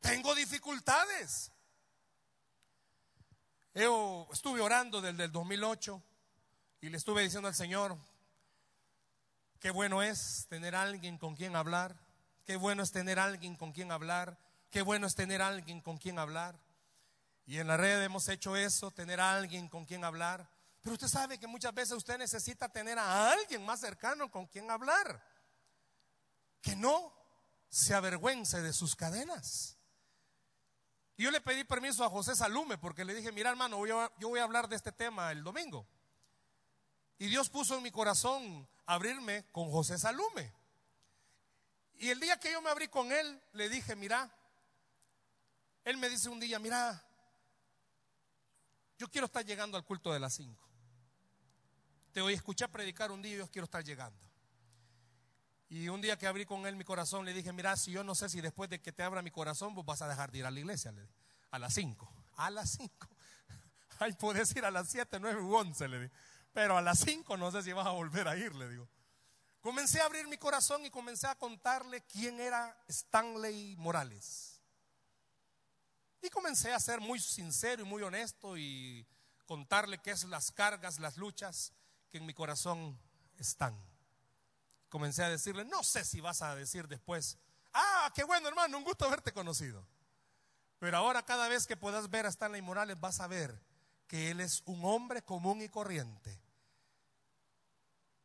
tengo 0.00 0.34
dificultades. 0.34 1.50
Yo 3.78 4.26
estuve 4.32 4.62
orando 4.62 5.02
desde 5.02 5.24
el 5.24 5.32
2008 5.32 6.02
y 6.80 6.88
le 6.88 6.96
estuve 6.96 7.22
diciendo 7.22 7.46
al 7.46 7.54
Señor, 7.54 7.98
qué 9.60 9.70
bueno 9.70 10.02
es 10.02 10.46
tener 10.48 10.74
alguien 10.74 11.18
con 11.18 11.36
quien 11.36 11.54
hablar, 11.54 11.94
qué 12.46 12.56
bueno 12.56 12.82
es 12.82 12.90
tener 12.90 13.18
alguien 13.18 13.54
con 13.54 13.72
quien 13.72 13.92
hablar, 13.92 14.38
qué 14.70 14.80
bueno 14.80 15.06
es 15.06 15.14
tener 15.14 15.42
alguien 15.42 15.82
con 15.82 15.98
quien 15.98 16.18
hablar. 16.18 16.58
Y 17.44 17.58
en 17.58 17.66
la 17.66 17.76
red 17.76 18.02
hemos 18.02 18.30
hecho 18.30 18.56
eso, 18.56 18.92
tener 18.92 19.20
a 19.20 19.36
alguien 19.36 19.68
con 19.68 19.84
quien 19.84 20.04
hablar. 20.04 20.50
Pero 20.80 20.94
usted 20.94 21.08
sabe 21.08 21.38
que 21.38 21.46
muchas 21.46 21.74
veces 21.74 21.98
usted 21.98 22.16
necesita 22.16 22.70
tener 22.70 22.98
a 22.98 23.30
alguien 23.30 23.62
más 23.62 23.80
cercano 23.80 24.30
con 24.30 24.46
quien 24.46 24.70
hablar, 24.70 25.22
que 26.62 26.74
no 26.76 27.12
se 27.68 27.92
avergüence 27.92 28.62
de 28.62 28.72
sus 28.72 28.96
cadenas 28.96 29.75
yo 31.22 31.30
le 31.30 31.40
pedí 31.40 31.64
permiso 31.64 32.04
a 32.04 32.10
José 32.10 32.36
Salume 32.36 32.78
porque 32.78 33.04
le 33.04 33.14
dije, 33.14 33.32
mira 33.32 33.50
hermano, 33.50 33.86
yo 33.86 34.28
voy 34.28 34.40
a 34.40 34.44
hablar 34.44 34.68
de 34.68 34.76
este 34.76 34.92
tema 34.92 35.32
el 35.32 35.42
domingo. 35.42 35.86
Y 37.18 37.28
Dios 37.28 37.48
puso 37.48 37.76
en 37.76 37.82
mi 37.82 37.90
corazón 37.90 38.68
abrirme 38.84 39.46
con 39.52 39.70
José 39.70 39.98
Salume. 39.98 40.52
Y 41.98 42.10
el 42.10 42.20
día 42.20 42.38
que 42.38 42.52
yo 42.52 42.60
me 42.60 42.68
abrí 42.68 42.88
con 42.88 43.10
él, 43.10 43.40
le 43.52 43.70
dije, 43.70 43.96
mira, 43.96 44.30
él 45.84 45.96
me 45.96 46.10
dice 46.10 46.28
un 46.28 46.38
día, 46.38 46.58
mira, 46.58 47.02
yo 48.98 49.08
quiero 49.08 49.26
estar 49.26 49.44
llegando 49.44 49.78
al 49.78 49.84
culto 49.84 50.12
de 50.12 50.20
las 50.20 50.34
cinco. 50.34 50.68
Te 52.12 52.20
voy 52.20 52.34
a 52.34 52.36
escuchar 52.36 52.70
predicar 52.70 53.10
un 53.10 53.22
día 53.22 53.34
y 53.34 53.38
yo 53.38 53.50
quiero 53.50 53.64
estar 53.64 53.82
llegando. 53.82 54.25
Y 55.68 55.88
un 55.88 56.00
día 56.00 56.16
que 56.16 56.26
abrí 56.26 56.46
con 56.46 56.66
él 56.66 56.76
mi 56.76 56.84
corazón, 56.84 57.24
le 57.24 57.32
dije, 57.32 57.52
mira, 57.52 57.76
si 57.76 57.90
yo 57.90 58.04
no 58.04 58.14
sé 58.14 58.28
si 58.28 58.40
después 58.40 58.70
de 58.70 58.80
que 58.80 58.92
te 58.92 59.02
abra 59.02 59.22
mi 59.22 59.30
corazón, 59.30 59.74
vos 59.74 59.84
vas 59.84 60.00
a 60.02 60.08
dejar 60.08 60.30
de 60.30 60.38
ir 60.38 60.46
a 60.46 60.50
la 60.50 60.60
iglesia. 60.60 60.94
a 61.50 61.58
las 61.58 61.74
cinco. 61.74 62.12
A 62.36 62.50
las 62.50 62.70
cinco. 62.70 63.08
Ay, 63.98 64.12
puedes 64.12 64.54
ir 64.54 64.64
a 64.64 64.70
las 64.70 64.88
siete, 64.88 65.18
nueve 65.18 65.40
u 65.40 65.54
once, 65.54 65.88
le 65.88 66.00
dije. 66.00 66.14
Pero 66.52 66.76
a 66.76 66.82
las 66.82 67.00
cinco 67.00 67.36
no 67.36 67.50
sé 67.50 67.62
si 67.62 67.72
vas 67.72 67.86
a 67.86 67.90
volver 67.90 68.28
a 68.28 68.36
ir, 68.36 68.54
le 68.54 68.68
digo. 68.68 68.88
Comencé 69.60 70.00
a 70.00 70.04
abrir 70.04 70.28
mi 70.28 70.38
corazón 70.38 70.86
y 70.86 70.90
comencé 70.90 71.26
a 71.26 71.34
contarle 71.34 72.02
quién 72.02 72.38
era 72.38 72.80
Stanley 72.86 73.74
Morales. 73.76 74.62
Y 76.22 76.30
comencé 76.30 76.72
a 76.72 76.78
ser 76.78 77.00
muy 77.00 77.18
sincero 77.18 77.82
y 77.82 77.84
muy 77.84 78.02
honesto 78.02 78.56
y 78.56 79.06
contarle 79.44 79.98
qué 79.98 80.12
es 80.12 80.24
las 80.24 80.52
cargas, 80.52 81.00
las 81.00 81.16
luchas 81.16 81.72
que 82.10 82.18
en 82.18 82.26
mi 82.26 82.34
corazón 82.34 82.98
están. 83.36 83.76
Comencé 84.96 85.22
a 85.22 85.28
decirle, 85.28 85.66
no 85.66 85.84
sé 85.84 86.06
si 86.06 86.22
vas 86.22 86.40
a 86.40 86.56
decir 86.56 86.88
después, 86.88 87.36
ah, 87.74 88.10
qué 88.14 88.24
bueno 88.24 88.48
hermano, 88.48 88.78
un 88.78 88.82
gusto 88.82 89.04
haberte 89.04 89.30
conocido. 89.30 89.86
Pero 90.78 90.96
ahora 90.96 91.22
cada 91.22 91.48
vez 91.48 91.66
que 91.66 91.76
puedas 91.76 92.08
ver 92.08 92.24
a 92.24 92.30
Stanley 92.30 92.62
Morales 92.62 92.98
vas 92.98 93.20
a 93.20 93.26
ver 93.26 93.62
que 94.06 94.30
él 94.30 94.40
es 94.40 94.62
un 94.64 94.82
hombre 94.86 95.20
común 95.20 95.60
y 95.60 95.68
corriente 95.68 96.40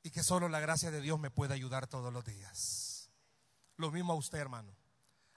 y 0.02 0.12
que 0.12 0.24
solo 0.24 0.48
la 0.48 0.62
gracia 0.62 0.92
de 0.92 1.02
Dios 1.02 1.20
me 1.20 1.30
puede 1.30 1.54
ayudar 1.54 1.88
todos 1.88 2.14
los 2.14 2.24
días. 2.24 3.12
Lo 3.76 3.92
mismo 3.92 4.14
a 4.14 4.16
usted, 4.16 4.38
hermano. 4.38 4.74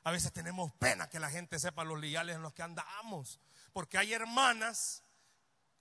A 0.04 0.12
veces 0.12 0.32
tenemos 0.32 0.72
pena 0.74 1.10
que 1.10 1.18
la 1.18 1.30
gente 1.30 1.58
sepa 1.58 1.82
los 1.82 1.98
liales 1.98 2.36
en 2.36 2.42
los 2.42 2.54
que 2.54 2.62
andamos, 2.62 3.40
porque 3.72 3.98
hay 3.98 4.12
hermanas, 4.12 5.02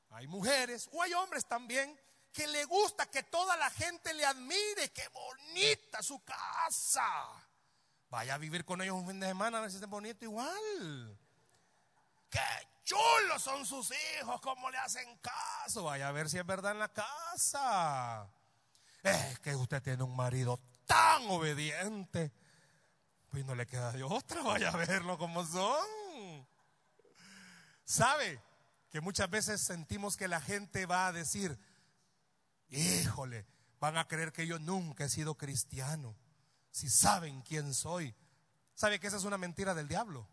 hay 0.09 0.25
mujeres 0.25 0.89
o 0.91 1.03
hay 1.03 1.13
hombres 1.13 1.45
también 1.45 1.95
que 2.33 2.47
le 2.47 2.65
gusta 2.65 3.05
que 3.05 3.23
toda 3.23 3.55
la 3.55 3.69
gente 3.69 4.13
le 4.13 4.25
admire, 4.25 4.91
qué 4.91 5.07
bonita 5.09 6.01
su 6.01 6.21
casa. 6.23 7.05
Vaya 8.09 8.33
a 8.35 8.37
vivir 8.37 8.65
con 8.65 8.81
ellos 8.81 8.95
un 8.95 9.07
fin 9.07 9.19
de 9.19 9.27
semana 9.27 9.59
a 9.59 9.61
ver 9.61 9.71
si 9.71 9.77
es 9.77 9.87
bonito 9.87 10.25
igual. 10.25 11.17
Qué 12.29 12.39
chulos 12.83 13.41
son 13.41 13.65
sus 13.65 13.93
hijos, 14.19 14.41
cómo 14.41 14.69
le 14.69 14.77
hacen 14.77 15.17
caso. 15.19 15.83
Vaya 15.83 16.09
a 16.09 16.11
ver 16.11 16.29
si 16.29 16.37
es 16.37 16.45
verdad 16.45 16.73
en 16.73 16.79
la 16.79 16.89
casa 16.89 18.29
es 19.03 19.39
que 19.39 19.55
usted 19.55 19.81
tiene 19.81 20.03
un 20.03 20.15
marido 20.15 20.59
tan 20.85 21.29
obediente. 21.29 22.31
Pues 23.29 23.45
no 23.45 23.55
le 23.55 23.65
queda 23.65 23.91
de 23.91 24.03
otra, 24.03 24.41
vaya 24.43 24.69
a 24.69 24.77
verlo 24.77 25.17
como 25.17 25.45
son. 25.45 26.47
¿Sabe? 27.83 28.41
Que 28.89 29.01
muchas 29.01 29.29
veces 29.29 29.61
sentimos 29.61 30.15
que 30.15 30.27
la 30.27 30.39
gente 30.39 30.85
va 30.85 31.07
a 31.07 31.11
decir, 31.11 31.57
híjole, 32.69 33.45
van 33.80 33.97
a 33.97 34.08
creer 34.08 34.32
que 34.32 34.47
yo 34.47 34.60
nunca 34.60 35.06
he 35.06 35.10
sido 35.10 35.36
cristiano, 35.36 36.15
si 36.71 36.89
saben 36.89 37.41
quién 37.41 37.73
soy. 37.73 38.15
¿Sabe 38.76 38.99
que 38.99 39.08
esa 39.08 39.17
es 39.17 39.23
una 39.23 39.38
mentira 39.38 39.73
del 39.73 39.88
diablo? 39.88 40.28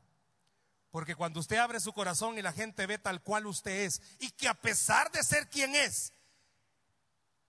Porque 0.90 1.14
cuando 1.14 1.40
usted 1.40 1.56
abre 1.56 1.80
su 1.80 1.92
corazón 1.92 2.38
y 2.38 2.42
la 2.42 2.52
gente 2.52 2.86
ve 2.86 2.98
tal 2.98 3.22
cual 3.22 3.46
usted 3.46 3.84
es, 3.84 4.02
y 4.18 4.30
que 4.30 4.48
a 4.48 4.54
pesar 4.54 5.10
de 5.12 5.22
ser 5.22 5.48
quien 5.48 5.74
es, 5.74 6.12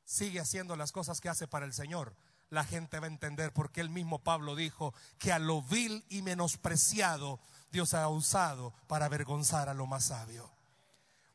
sigue 0.06 0.40
haciendo 0.40 0.76
las 0.76 0.92
cosas 0.92 1.22
que 1.22 1.30
hace 1.30 1.48
para 1.48 1.66
el 1.66 1.74
Señor, 1.74 2.16
la 2.50 2.64
gente 2.66 3.00
va 3.00 3.06
a 3.06 3.10
entender 3.10 3.54
porque 3.54 3.82
el 3.82 3.90
mismo 3.90 4.20
Pablo 4.20 4.56
dijo 4.56 4.94
que 5.18 5.32
a 5.32 5.40
lo 5.40 5.62
vil 5.62 6.06
y 6.10 6.22
menospreciado 6.22 7.40
Dios 7.72 7.94
ha 7.94 8.08
usado 8.10 8.74
para 8.88 9.06
avergonzar 9.06 9.70
a 9.70 9.74
lo 9.74 9.88
más 9.88 10.06
sabio. 10.06 10.52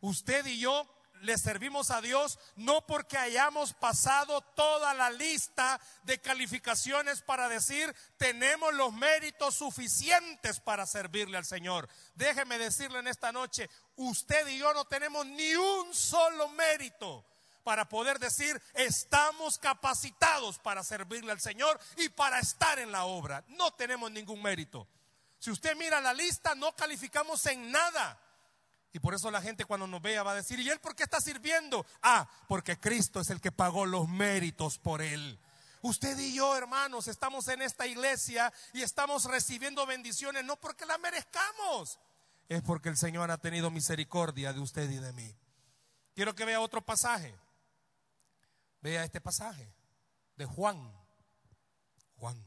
Usted 0.01 0.45
y 0.47 0.61
yo 0.61 0.87
le 1.22 1.38
servimos 1.38 1.90
a 1.90 2.00
Dios 2.00 2.38
no 2.57 2.87
porque 2.87 3.18
hayamos 3.18 3.72
pasado 3.74 4.40
toda 4.40 4.94
la 4.94 5.11
lista 5.11 5.81
de 6.05 6.20
calificaciones 6.20 7.22
para 7.22 7.48
decir 7.48 7.94
tenemos 8.16 8.74
los 8.74 8.92
méritos 8.92 9.55
suficientes 9.55 10.61
para 10.61 10.87
servirle 10.87 11.37
al 11.37 11.44
Señor. 11.44 11.88
Déjeme 12.14 12.59
decirle 12.59 12.98
en 12.98 13.09
esta 13.09 13.33
noche, 13.33 13.68
usted 13.96 14.46
y 14.48 14.59
yo 14.59 14.72
no 14.74 14.85
tenemos 14.85 15.26
ni 15.26 15.55
un 15.55 15.94
solo 15.94 16.48
mérito 16.50 17.24
para 17.66 17.88
poder 17.88 18.20
decir, 18.20 18.62
estamos 18.74 19.59
capacitados 19.59 20.59
para 20.61 20.85
servirle 20.85 21.33
al 21.33 21.40
Señor 21.40 21.81
y 21.96 22.09
para 22.09 22.38
estar 22.38 22.79
en 22.79 22.92
la 22.92 23.07
obra. 23.07 23.44
No 23.48 23.72
tenemos 23.72 24.11
ningún 24.12 24.40
mérito. 24.40 24.87
Si 25.38 25.50
usted 25.50 25.74
mira 25.76 26.00
la 26.00 26.14
lista, 26.14 26.55
no 26.55 26.76
calificamos 26.76 27.44
en 27.46 27.70
nada. 27.72 28.20
Y 28.97 28.99
por 28.99 29.13
eso 29.13 29.31
la 29.31 29.43
gente 29.43 29.67
cuando 29.67 29.87
nos 29.87 30.01
vea 30.01 30.23
va 30.23 30.33
a 30.33 30.37
decir, 30.37 30.59
¿y 30.59 30.71
él 30.71 30.81
por 30.81 30.97
qué 30.97 31.03
está 31.03 31.21
sirviendo? 31.21 31.85
Ah, 32.01 32.27
porque 32.49 32.81
Cristo 32.81 33.21
es 33.21 33.29
el 33.29 33.43
que 33.43 33.53
pagó 33.53 33.85
los 33.85 34.09
méritos 34.09 34.79
por 34.79 35.03
él. 35.03 35.39
Usted 35.83 36.19
y 36.19 36.33
yo, 36.33 36.57
hermanos, 36.57 37.07
estamos 37.07 37.47
en 37.49 37.61
esta 37.61 37.87
iglesia 37.87 38.51
y 38.73 38.81
estamos 38.81 39.27
recibiendo 39.27 39.85
bendiciones 39.85 40.47
no 40.47 40.57
porque 40.57 40.87
las 40.87 40.99
merezcamos, 40.99 42.01
es 42.49 42.63
porque 42.63 42.89
el 42.89 42.97
Señor 42.97 43.31
ha 43.31 43.37
tenido 43.37 43.71
misericordia 43.71 44.55
de 44.55 44.61
usted 44.61 44.89
y 44.89 44.97
de 44.97 45.13
mí. 45.13 45.37
Quiero 46.15 46.35
que 46.35 46.47
vea 46.47 46.63
otro 46.63 46.81
pasaje. 46.81 47.39
Vea 48.81 49.05
este 49.05 49.21
pasaje 49.21 49.71
de 50.37 50.47
Juan. 50.47 50.91
Juan. 52.17 52.43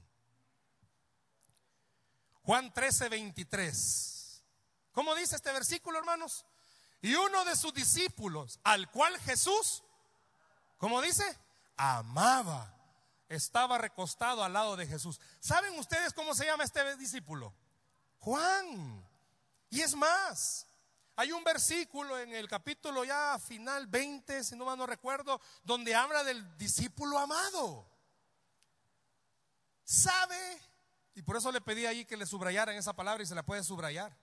Juan 2.41 2.73
13, 2.73 3.07
23. 3.07 4.18
¿Cómo 4.91 5.15
dice 5.15 5.35
este 5.35 5.51
versículo, 5.51 5.99
hermanos? 5.99 6.45
Y 7.01 7.15
uno 7.15 7.45
de 7.45 7.55
sus 7.55 7.73
discípulos, 7.73 8.59
al 8.63 8.89
cual 8.91 9.17
Jesús, 9.19 9.83
¿cómo 10.77 11.01
dice? 11.01 11.23
Amaba. 11.77 12.75
Estaba 13.29 13.77
recostado 13.77 14.43
al 14.43 14.53
lado 14.53 14.75
de 14.75 14.87
Jesús. 14.87 15.19
¿Saben 15.39 15.77
ustedes 15.77 16.13
cómo 16.13 16.33
se 16.33 16.45
llama 16.45 16.63
este 16.63 16.97
discípulo? 16.97 17.53
Juan. 18.17 19.07
Y 19.69 19.81
es 19.81 19.95
más, 19.95 20.67
hay 21.15 21.31
un 21.31 21.43
versículo 21.43 22.17
en 22.17 22.33
el 22.33 22.47
capítulo 22.47 23.03
ya 23.03 23.37
final 23.39 23.87
20, 23.87 24.43
si 24.43 24.55
no 24.55 24.65
mal 24.65 24.77
no 24.77 24.87
recuerdo, 24.87 25.39
donde 25.63 25.93
habla 25.93 26.23
del 26.23 26.57
discípulo 26.57 27.19
amado. 27.19 27.87
¿Sabe? 29.83 30.61
Y 31.15 31.21
por 31.21 31.35
eso 31.35 31.51
le 31.51 31.61
pedí 31.61 31.85
ahí 31.85 32.05
que 32.05 32.17
le 32.17 32.25
subrayaran 32.25 32.75
esa 32.77 32.93
palabra 32.93 33.21
y 33.21 33.25
se 33.25 33.35
la 33.35 33.43
puede 33.43 33.63
subrayar. 33.63 34.15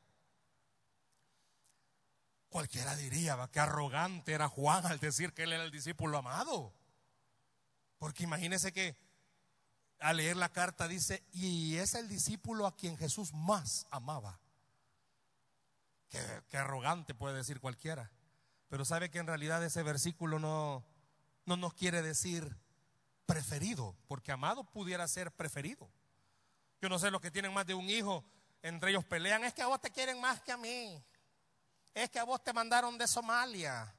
Cualquiera 2.56 2.96
diría, 2.96 3.36
va, 3.36 3.50
qué 3.50 3.60
arrogante 3.60 4.32
era 4.32 4.48
Juan 4.48 4.86
al 4.86 4.98
decir 4.98 5.34
que 5.34 5.42
él 5.42 5.52
era 5.52 5.62
el 5.62 5.70
discípulo 5.70 6.16
amado. 6.16 6.72
Porque 7.98 8.24
imagínese 8.24 8.72
que 8.72 8.96
al 10.00 10.16
leer 10.16 10.38
la 10.38 10.48
carta 10.48 10.88
dice, 10.88 11.22
y 11.34 11.76
es 11.76 11.94
el 11.94 12.08
discípulo 12.08 12.66
a 12.66 12.74
quien 12.74 12.96
Jesús 12.96 13.34
más 13.34 13.86
amaba. 13.90 14.40
Qué, 16.08 16.56
arrogante 16.56 17.14
puede 17.14 17.36
decir 17.36 17.60
cualquiera. 17.60 18.10
Pero 18.68 18.86
sabe 18.86 19.10
que 19.10 19.18
en 19.18 19.26
realidad 19.26 19.62
ese 19.62 19.82
versículo 19.82 20.38
no, 20.38 20.82
no 21.44 21.58
nos 21.58 21.74
quiere 21.74 22.00
decir 22.00 22.56
preferido, 23.26 23.94
porque 24.08 24.32
amado 24.32 24.64
pudiera 24.64 25.06
ser 25.08 25.30
preferido. 25.30 25.90
Yo 26.80 26.88
no 26.88 26.98
sé 26.98 27.10
los 27.10 27.20
que 27.20 27.30
tienen 27.30 27.52
más 27.52 27.66
de 27.66 27.74
un 27.74 27.90
hijo, 27.90 28.24
entre 28.62 28.92
ellos 28.92 29.04
pelean, 29.04 29.44
es 29.44 29.52
que 29.52 29.60
a 29.60 29.66
vos 29.66 29.82
te 29.82 29.90
quieren 29.90 30.18
más 30.22 30.40
que 30.40 30.52
a 30.52 30.56
mí. 30.56 31.04
Es 31.96 32.10
que 32.10 32.18
a 32.18 32.24
vos 32.24 32.44
te 32.44 32.52
mandaron 32.52 32.98
de 32.98 33.08
Somalia. 33.08 33.90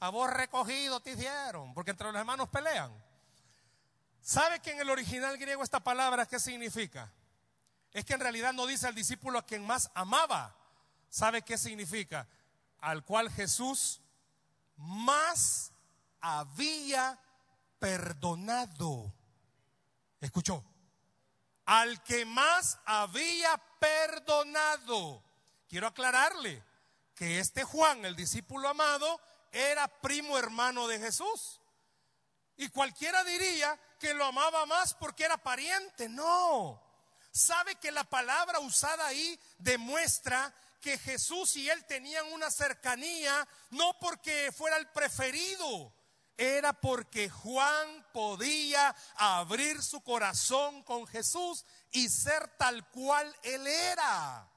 A 0.00 0.08
vos 0.08 0.28
recogido 0.28 0.98
te 0.98 1.12
hicieron, 1.12 1.72
porque 1.72 1.92
entre 1.92 2.08
los 2.08 2.16
hermanos 2.16 2.48
pelean. 2.48 2.92
¿Sabe 4.20 4.58
que 4.58 4.72
en 4.72 4.80
el 4.80 4.90
original 4.90 5.38
griego 5.38 5.62
esta 5.62 5.78
palabra 5.78 6.26
qué 6.26 6.40
significa? 6.40 7.12
Es 7.92 8.04
que 8.04 8.14
en 8.14 8.18
realidad 8.18 8.52
no 8.52 8.66
dice 8.66 8.88
al 8.88 8.94
discípulo 8.96 9.38
a 9.38 9.46
quien 9.46 9.64
más 9.64 9.88
amaba, 9.94 10.52
¿Sabe 11.08 11.42
qué 11.42 11.56
significa? 11.56 12.26
Al 12.80 13.04
cual 13.04 13.30
Jesús 13.30 14.00
más 14.74 15.70
había 16.20 17.20
perdonado. 17.78 19.14
¿Escuchó? 20.20 20.64
Al 21.66 22.02
que 22.02 22.26
más 22.26 22.80
había 22.84 23.62
perdonado. 23.78 25.22
Quiero 25.68 25.86
aclararle 25.86 26.64
que 27.14 27.38
este 27.38 27.64
Juan, 27.64 28.04
el 28.04 28.16
discípulo 28.16 28.68
amado, 28.68 29.20
era 29.52 29.86
primo 29.88 30.38
hermano 30.38 30.88
de 30.88 30.98
Jesús. 30.98 31.60
Y 32.56 32.68
cualquiera 32.68 33.24
diría 33.24 33.78
que 33.98 34.14
lo 34.14 34.24
amaba 34.24 34.66
más 34.66 34.94
porque 34.94 35.24
era 35.24 35.36
pariente. 35.36 36.08
No. 36.08 36.82
Sabe 37.32 37.74
que 37.76 37.90
la 37.90 38.04
palabra 38.04 38.60
usada 38.60 39.06
ahí 39.06 39.38
demuestra 39.58 40.54
que 40.80 40.98
Jesús 40.98 41.56
y 41.56 41.68
él 41.68 41.84
tenían 41.86 42.30
una 42.32 42.50
cercanía, 42.50 43.48
no 43.70 43.98
porque 43.98 44.52
fuera 44.52 44.76
el 44.76 44.86
preferido, 44.88 45.94
era 46.36 46.72
porque 46.74 47.30
Juan 47.30 48.06
podía 48.12 48.94
abrir 49.16 49.82
su 49.82 50.02
corazón 50.02 50.82
con 50.82 51.06
Jesús 51.06 51.64
y 51.90 52.08
ser 52.08 52.48
tal 52.58 52.88
cual 52.90 53.34
él 53.42 53.66
era. 53.66 54.48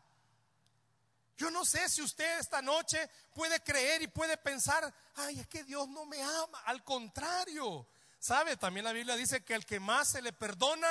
Yo 1.38 1.52
no 1.52 1.64
sé 1.64 1.88
si 1.88 2.02
usted 2.02 2.40
esta 2.40 2.64
noche 2.64 3.10
puede 3.34 3.62
creer 3.62 4.02
y 4.02 4.08
puede 4.08 4.38
pensar, 4.38 4.92
ay, 5.16 5.40
es 5.40 5.48
que 5.48 5.64
Dios 5.64 5.88
no 5.88 6.06
me 6.06 6.22
ama. 6.22 6.60
Al 6.66 6.84
contrario, 6.84 7.88
¿sabe? 8.20 8.58
También 8.58 8.86
la 8.86 8.92
Biblia 8.92 9.16
dice 9.16 9.44
que 9.44 9.54
el 9.54 9.66
que 9.66 9.80
más 9.80 10.10
se 10.10 10.22
le 10.24 10.34
perdona, 10.34 10.88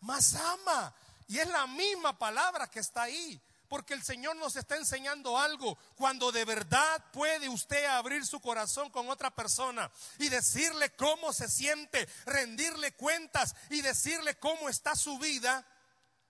más 0.00 0.34
ama. 0.34 0.92
Y 1.28 1.38
es 1.38 1.46
la 1.46 1.68
misma 1.68 2.18
palabra 2.18 2.68
que 2.68 2.80
está 2.80 3.02
ahí. 3.02 3.40
Porque 3.68 3.94
el 3.94 4.02
Señor 4.02 4.34
nos 4.34 4.56
está 4.56 4.76
enseñando 4.76 5.38
algo. 5.38 5.78
Cuando 5.94 6.32
de 6.32 6.44
verdad 6.44 7.04
puede 7.12 7.48
usted 7.48 7.84
abrir 7.84 8.26
su 8.26 8.40
corazón 8.40 8.90
con 8.90 9.08
otra 9.10 9.30
persona 9.30 9.88
y 10.18 10.28
decirle 10.28 10.90
cómo 10.96 11.32
se 11.32 11.48
siente, 11.48 12.08
rendirle 12.26 12.92
cuentas 12.94 13.54
y 13.70 13.82
decirle 13.82 14.36
cómo 14.38 14.68
está 14.68 14.96
su 14.96 15.18
vida, 15.18 15.64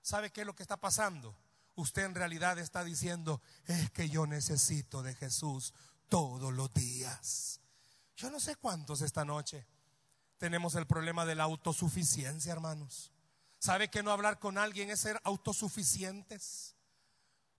¿sabe 0.03 0.31
qué 0.31 0.41
es 0.43 0.47
lo 0.47 0.55
que 0.55 0.65
está 0.65 0.77
pasando? 0.77 1.35
Usted 1.79 2.07
en 2.07 2.17
realidad 2.17 2.59
está 2.59 2.83
diciendo, 2.83 3.41
es 3.67 3.89
que 3.93 4.09
yo 4.09 4.27
necesito 4.27 5.01
de 5.05 5.15
Jesús 5.15 5.73
todos 6.09 6.53
los 6.53 6.75
días. 6.75 7.61
Yo 8.17 8.31
no 8.31 8.41
sé 8.41 8.57
cuántos 8.57 9.01
esta 9.01 9.25
noche 9.25 9.65
tenemos 10.39 10.75
el 10.75 10.89
problema 10.89 11.25
de 11.25 11.37
la 11.37 11.45
autosuficiencia, 11.45 12.53
hermanos. 12.53 13.13
¿Sabe 13.61 13.91
que 13.91 14.03
no 14.03 14.11
hablar 14.11 14.41
con 14.41 14.59
alguien 14.59 14.91
es 14.91 14.99
ser 14.99 15.21
autosuficientes? 15.23 16.75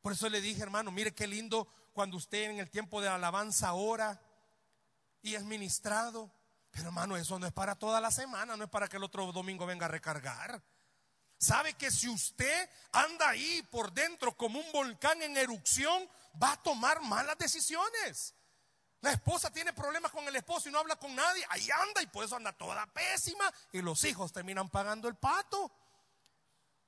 Por 0.02 0.12
eso 0.12 0.28
le 0.28 0.42
dije, 0.42 0.62
hermano, 0.62 0.92
mire 0.92 1.16
qué 1.16 1.26
lindo 1.26 1.70
cuando 1.94 2.18
usted 2.18 2.50
en 2.52 2.60
el 2.60 2.70
tiempo 2.70 3.00
de 3.00 3.08
alabanza 3.08 3.72
ora 3.72 4.22
y 5.22 5.36
es 5.36 5.46
ministrado. 5.46 6.30
Pero 6.72 6.88
hermano, 6.88 7.16
eso 7.16 7.40
no 7.40 7.48
es 7.48 7.54
para 7.54 7.76
toda 7.76 8.02
la 8.02 8.12
semana, 8.12 8.58
no 8.58 8.66
es 8.66 8.70
para 8.70 8.90
que 8.90 8.98
el 8.98 9.04
otro 9.04 9.32
domingo 9.32 9.66
venga 9.66 9.86
a 9.86 9.90
recargar. 9.90 10.62
Sabe 11.40 11.74
que 11.74 11.90
si 11.90 12.10
usted 12.10 12.70
anda 12.92 13.30
ahí 13.30 13.66
por 13.72 13.94
dentro 13.94 14.36
como 14.36 14.60
un 14.60 14.72
volcán 14.74 15.22
en 15.22 15.38
erupción, 15.38 16.08
va 16.42 16.52
a 16.52 16.62
tomar 16.62 17.02
malas 17.02 17.38
decisiones. 17.38 18.36
La 19.00 19.14
esposa 19.14 19.50
tiene 19.50 19.72
problemas 19.72 20.12
con 20.12 20.28
el 20.28 20.36
esposo 20.36 20.68
y 20.68 20.72
no 20.74 20.80
habla 20.80 20.98
con 20.98 21.16
nadie. 21.16 21.46
Ahí 21.50 21.66
anda 21.72 22.02
y 22.04 22.08
por 22.08 22.26
eso 22.26 22.36
anda 22.36 22.52
toda 22.52 22.86
pésima 22.88 23.50
y 23.72 23.82
los 23.82 24.04
hijos 24.04 24.34
terminan 24.34 24.68
pagando 24.68 25.08
el 25.08 25.16
pato. 25.16 25.72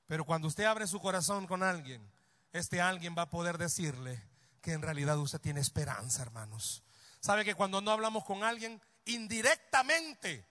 Pero 0.05 0.25
cuando 0.25 0.49
usted 0.49 0.65
abre 0.65 0.85
su 0.85 0.99
corazón 0.99 1.47
con 1.47 1.63
alguien, 1.63 2.11
este 2.51 2.81
alguien 2.81 3.15
va 3.17 3.23
a 3.23 3.29
poder 3.29 3.57
decirle 3.57 4.21
que 4.61 4.73
en 4.73 4.81
realidad 4.81 5.17
usted 5.17 5.39
tiene 5.39 5.61
esperanza, 5.61 6.23
hermanos. 6.23 6.83
Sabe 7.21 7.45
que 7.45 7.55
cuando 7.55 7.79
no 7.79 7.91
hablamos 7.91 8.25
con 8.25 8.43
alguien 8.43 8.81
indirectamente, 9.05 10.45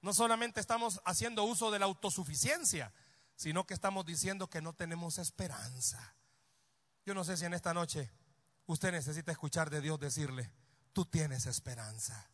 no 0.00 0.14
solamente 0.14 0.60
estamos 0.60 1.00
haciendo 1.04 1.42
uso 1.42 1.72
de 1.72 1.80
la 1.80 1.86
autosuficiencia, 1.86 2.92
sino 3.36 3.66
que 3.66 3.74
estamos 3.74 4.06
diciendo 4.06 4.48
que 4.48 4.62
no 4.62 4.72
tenemos 4.72 5.18
esperanza. 5.18 6.14
Yo 7.04 7.14
no 7.14 7.24
sé 7.24 7.36
si 7.36 7.44
en 7.44 7.54
esta 7.54 7.74
noche 7.74 8.10
usted 8.66 8.92
necesita 8.92 9.32
escuchar 9.32 9.70
de 9.70 9.80
Dios 9.80 9.98
decirle, 9.98 10.52
tú 10.92 11.04
tienes 11.04 11.46
esperanza. 11.46 12.30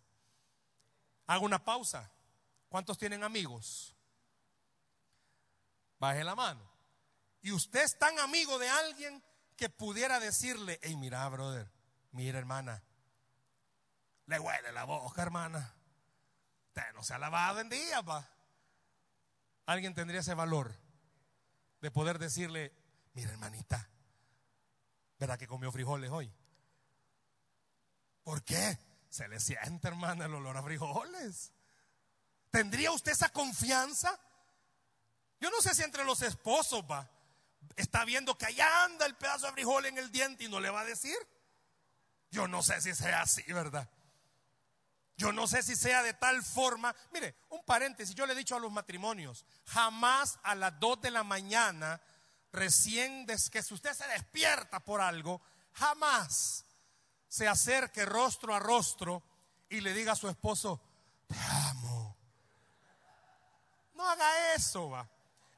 Hago 1.27 1.45
una 1.45 1.65
pausa. 1.65 2.11
¿Cuántos 2.69 2.99
tienen 2.99 3.25
amigos? 3.25 3.95
Baje 5.99 6.23
la 6.23 6.35
mano 6.35 6.79
y 7.41 7.53
usted 7.53 7.83
es 7.83 7.99
tan 7.99 8.19
amigo 8.19 8.59
de 8.59 8.69
alguien 8.69 9.23
que 9.57 9.69
pudiera 9.69 10.21
decirle, 10.21 10.79
hey, 10.83 10.97
mira, 10.97 11.29
brother, 11.29 11.71
mira, 12.13 12.39
hermana, 12.39 12.83
le 14.27 14.39
huele 14.39 14.73
la 14.73 14.85
boca, 14.85 15.23
hermana. 15.23 15.75
Usted 16.69 16.93
no 16.95 17.03
se 17.03 17.15
ha 17.15 17.19
lavado 17.19 17.61
en 17.61 17.69
día. 17.69 18.05
Alguien 19.67 19.95
tendría 19.95 20.21
ese 20.21 20.35
valor 20.35 20.75
de 21.81 21.91
poder 21.91 22.19
decirle, 22.19 22.73
mira, 23.15 23.31
hermanita, 23.31 23.89
¿verdad 25.19 25.39
que 25.39 25.47
comió 25.47 25.71
frijoles 25.73 26.11
hoy? 26.11 26.33
¿Por 28.23 28.43
qué? 28.43 28.79
Se 29.09 29.27
le 29.29 29.41
siente, 29.41 29.89
hermana, 29.89 30.27
el 30.27 30.35
olor 30.35 30.57
a 30.57 30.63
frijoles. 30.63 31.53
¿Tendría 32.51 32.93
usted 32.93 33.13
esa 33.13 33.31
confianza? 33.31 34.19
Yo 35.41 35.51
no 35.51 35.61
sé 35.61 35.75
si 35.75 35.83
entre 35.83 36.05
los 36.05 36.23
esposos 36.23 36.85
va 36.91 37.11
está 37.77 38.05
viendo 38.05 38.37
que 38.37 38.47
allá 38.47 38.85
anda 38.85 39.07
el 39.07 39.15
pedazo 39.15 39.47
de 39.47 39.53
frijol 39.53 39.87
en 39.87 39.99
el 39.99 40.11
diente 40.11 40.45
y 40.45 40.49
no 40.49 40.61
le 40.61 40.71
va 40.71 40.81
a 40.81 40.85
decir. 40.85 41.17
Yo 42.31 42.47
no 42.49 42.63
sé 42.63 42.81
si 42.81 42.95
sea 42.95 43.23
así, 43.23 43.43
¿verdad? 43.53 43.89
Yo 45.19 45.33
no 45.33 45.49
sé 45.49 45.65
si 45.65 45.75
sea 45.75 46.05
de 46.05 46.15
tal 46.15 46.45
forma. 46.45 46.95
Mire, 47.11 47.35
un 47.51 47.65
paréntesis, 47.65 48.15
yo 48.15 48.25
le 48.25 48.35
he 48.35 48.37
dicho 48.37 48.55
a 48.55 48.61
los 48.61 48.71
matrimonios, 48.71 49.45
jamás 49.67 50.39
a 50.45 50.55
las 50.55 50.79
2 50.79 51.01
de 51.03 51.11
la 51.11 51.25
mañana, 51.25 52.01
recién 52.53 53.27
que 53.27 53.63
si 53.63 53.75
usted 53.75 53.93
se 53.95 54.07
despierta 54.07 54.79
por 54.79 55.01
algo, 55.01 55.43
jamás 55.73 56.65
se 57.27 57.49
acerque 57.49 58.07
rostro 58.07 58.55
a 58.55 58.61
rostro 58.61 59.25
y 59.69 59.81
le 59.81 59.93
diga 59.93 60.13
a 60.13 60.17
su 60.17 60.29
esposo, 60.29 60.81
te 61.27 61.35
amo. 61.69 62.17
No 63.95 64.09
haga 64.09 64.55
eso, 64.55 64.89
va. 64.89 65.07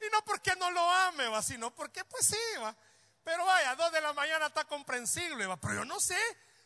Y 0.00 0.10
no 0.10 0.24
porque 0.24 0.56
no 0.56 0.70
lo 0.70 0.90
ame, 0.90 1.28
va, 1.28 1.42
sino 1.42 1.70
porque 1.74 2.02
pues 2.06 2.28
sí, 2.28 2.58
va. 2.62 2.74
Pero 3.22 3.44
vaya, 3.44 3.72
a 3.72 3.76
dos 3.76 3.92
de 3.92 4.00
la 4.00 4.14
mañana 4.14 4.46
está 4.46 4.64
comprensible, 4.64 5.46
va. 5.46 5.58
Pero 5.58 5.74
yo 5.74 5.84
no 5.84 6.00
sé 6.00 6.16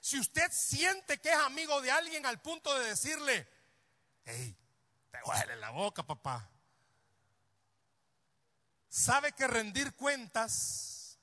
si 0.05 0.21
usted 0.21 0.53
siente 0.53 1.19
que 1.19 1.31
es 1.31 1.38
amigo 1.38 1.81
de 1.81 1.90
alguien 1.90 2.27
al 2.27 2.38
punto 2.43 2.79
de 2.79 2.88
decirle, 2.88 3.49
hey, 4.27 4.55
te 5.11 5.19
huele 5.25 5.57
la 5.57 5.71
boca, 5.71 6.03
papá. 6.03 6.51
¿Sabe 8.87 9.33
que 9.33 9.47
rendir 9.47 9.95
cuentas 9.95 11.19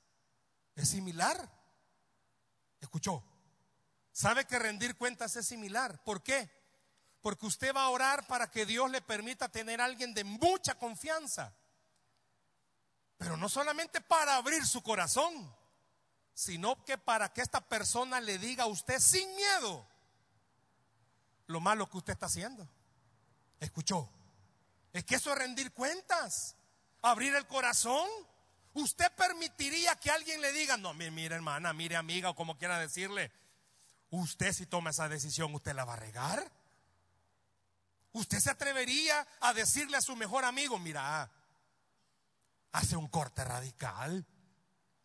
es 0.74 0.88
similar? 0.88 1.48
¿Escuchó? 2.80 3.22
¿Sabe 4.10 4.46
que 4.46 4.58
rendir 4.58 4.96
cuentas 4.96 5.36
es 5.36 5.46
similar? 5.46 6.02
¿Por 6.02 6.20
qué? 6.24 6.50
Porque 7.20 7.46
usted 7.46 7.72
va 7.72 7.84
a 7.84 7.90
orar 7.90 8.26
para 8.26 8.50
que 8.50 8.66
Dios 8.66 8.90
le 8.90 9.00
permita 9.00 9.48
tener 9.48 9.80
a 9.80 9.84
alguien 9.84 10.12
de 10.12 10.24
mucha 10.24 10.74
confianza. 10.74 11.54
Pero 13.16 13.36
no 13.36 13.48
solamente 13.48 14.00
para 14.00 14.34
abrir 14.34 14.66
su 14.66 14.82
corazón, 14.82 15.54
sino 16.34 16.84
que 16.84 16.98
para 16.98 17.32
que 17.32 17.42
esta 17.42 17.60
persona 17.60 18.20
le 18.20 18.38
diga 18.38 18.64
a 18.64 18.68
usted 18.68 18.98
sin 18.98 19.34
miedo 19.36 19.86
lo 21.46 21.60
malo 21.60 21.88
que 21.88 21.98
usted 21.98 22.14
está 22.14 22.26
haciendo. 22.26 22.68
¿Escuchó? 23.60 24.08
Es 24.92 25.04
que 25.04 25.16
eso 25.16 25.32
es 25.32 25.38
rendir 25.38 25.72
cuentas, 25.72 26.56
abrir 27.02 27.34
el 27.34 27.46
corazón. 27.46 28.08
¿Usted 28.74 29.12
permitiría 29.12 29.94
que 29.96 30.10
alguien 30.10 30.40
le 30.40 30.52
diga, 30.52 30.76
no, 30.76 30.94
mire 30.94 31.34
hermana, 31.34 31.72
mire 31.72 31.96
amiga 31.96 32.30
o 32.30 32.34
como 32.34 32.56
quiera 32.56 32.78
decirle, 32.78 33.30
usted 34.10 34.52
si 34.52 34.66
toma 34.66 34.90
esa 34.90 35.08
decisión, 35.08 35.54
usted 35.54 35.74
la 35.74 35.84
va 35.84 35.94
a 35.94 35.96
regar? 35.96 36.50
¿Usted 38.12 38.40
se 38.40 38.50
atrevería 38.50 39.26
a 39.40 39.52
decirle 39.52 39.96
a 39.96 40.02
su 40.02 40.16
mejor 40.16 40.44
amigo, 40.44 40.78
mira, 40.78 41.30
hace 42.72 42.96
un 42.96 43.08
corte 43.08 43.44
radical. 43.44 44.26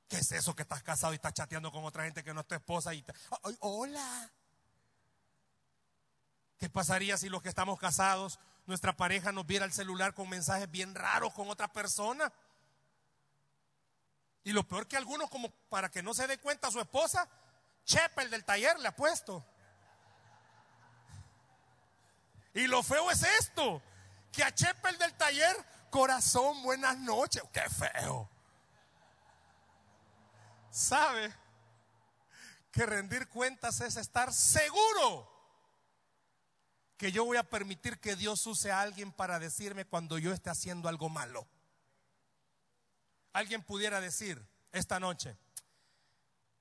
¿Qué 0.08 0.18
es 0.18 0.32
eso 0.32 0.56
que 0.56 0.62
estás 0.62 0.84
casado 0.84 1.14
y 1.14 1.16
estás 1.16 1.34
chateando 1.34 1.72
con 1.72 1.84
otra 1.84 2.06
gente 2.06 2.24
que 2.24 2.34
no 2.34 2.42
es 2.42 2.48
tu 2.48 2.56
esposa? 2.56 2.94
Y 2.94 3.04
hola. 3.60 4.32
¿Qué 6.58 6.70
pasaría 6.70 7.18
si 7.18 7.30
los 7.30 7.42
que 7.42 7.50
estamos 7.50 7.78
casados, 7.78 8.40
nuestra 8.66 8.96
pareja 8.96 9.32
nos 9.32 9.46
viera 9.46 9.66
el 9.66 9.74
celular 9.74 10.14
con 10.14 10.30
mensajes 10.30 10.72
bien 10.72 10.96
raros 10.96 11.34
con 11.34 11.50
otra 11.50 11.68
persona? 11.68 12.32
Y 14.44 14.54
lo 14.54 14.66
peor 14.66 14.88
que 14.88 14.96
algunos, 14.96 15.30
como 15.30 15.52
para 15.70 15.90
que 15.90 16.02
no 16.02 16.14
se 16.14 16.26
dé 16.26 16.38
cuenta 16.38 16.72
su 16.72 16.80
esposa, 16.80 17.28
Chepe, 17.84 18.24
el 18.24 18.30
del 18.30 18.46
taller, 18.46 18.80
le 18.80 18.88
ha 18.88 18.96
puesto. 18.96 19.46
Y 22.54 22.66
lo 22.68 22.82
feo 22.82 23.12
es 23.12 23.24
esto, 23.24 23.82
que 24.32 24.44
a 24.44 24.56
Chepe, 24.56 24.90
el 24.90 24.98
del 24.98 25.14
taller, 25.16 25.56
corazón, 25.90 26.64
buenas 26.64 26.98
noches. 26.98 27.44
Qué 27.52 27.70
feo. 27.70 28.30
¿Sabe? 30.78 31.34
Que 32.72 32.86
rendir 32.86 33.28
cuentas 33.30 33.82
es 33.82 33.98
estar 33.98 34.32
seguro 34.32 35.28
que 36.98 37.12
yo 37.12 37.26
voy 37.26 37.38
a 37.38 37.50
permitir 37.50 38.00
que 38.00 38.16
Dios 38.16 38.46
use 38.46 38.72
a 38.72 38.82
alguien 38.82 39.12
para 39.12 39.40
decirme 39.40 39.86
cuando 39.86 40.20
yo 40.20 40.32
esté 40.32 40.52
haciendo 40.52 40.88
algo 40.88 41.10
malo. 41.10 41.48
Alguien 43.34 43.64
pudiera 43.64 44.00
decir 44.00 44.48
esta 44.72 45.00
noche, 45.00 45.36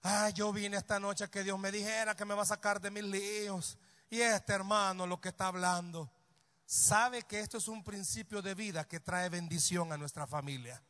ah, 0.02 0.30
yo 0.30 0.50
vine 0.50 0.78
esta 0.78 0.98
noche 0.98 1.24
a 1.24 1.30
que 1.30 1.44
Dios 1.44 1.58
me 1.58 1.70
dijera 1.70 2.16
que 2.16 2.24
me 2.24 2.34
va 2.34 2.44
a 2.44 2.46
sacar 2.46 2.80
de 2.80 2.90
mis 2.90 3.04
líos. 3.04 3.76
Y 4.08 4.22
este 4.22 4.54
hermano 4.54 5.06
lo 5.06 5.20
que 5.20 5.28
está 5.28 5.48
hablando 5.48 6.10
sabe 6.64 7.24
que 7.24 7.40
esto 7.40 7.58
es 7.58 7.68
un 7.68 7.84
principio 7.84 8.40
de 8.40 8.54
vida 8.54 8.88
que 8.88 8.98
trae 8.98 9.28
bendición 9.28 9.92
a 9.92 9.98
nuestra 9.98 10.26
familia. 10.26 10.82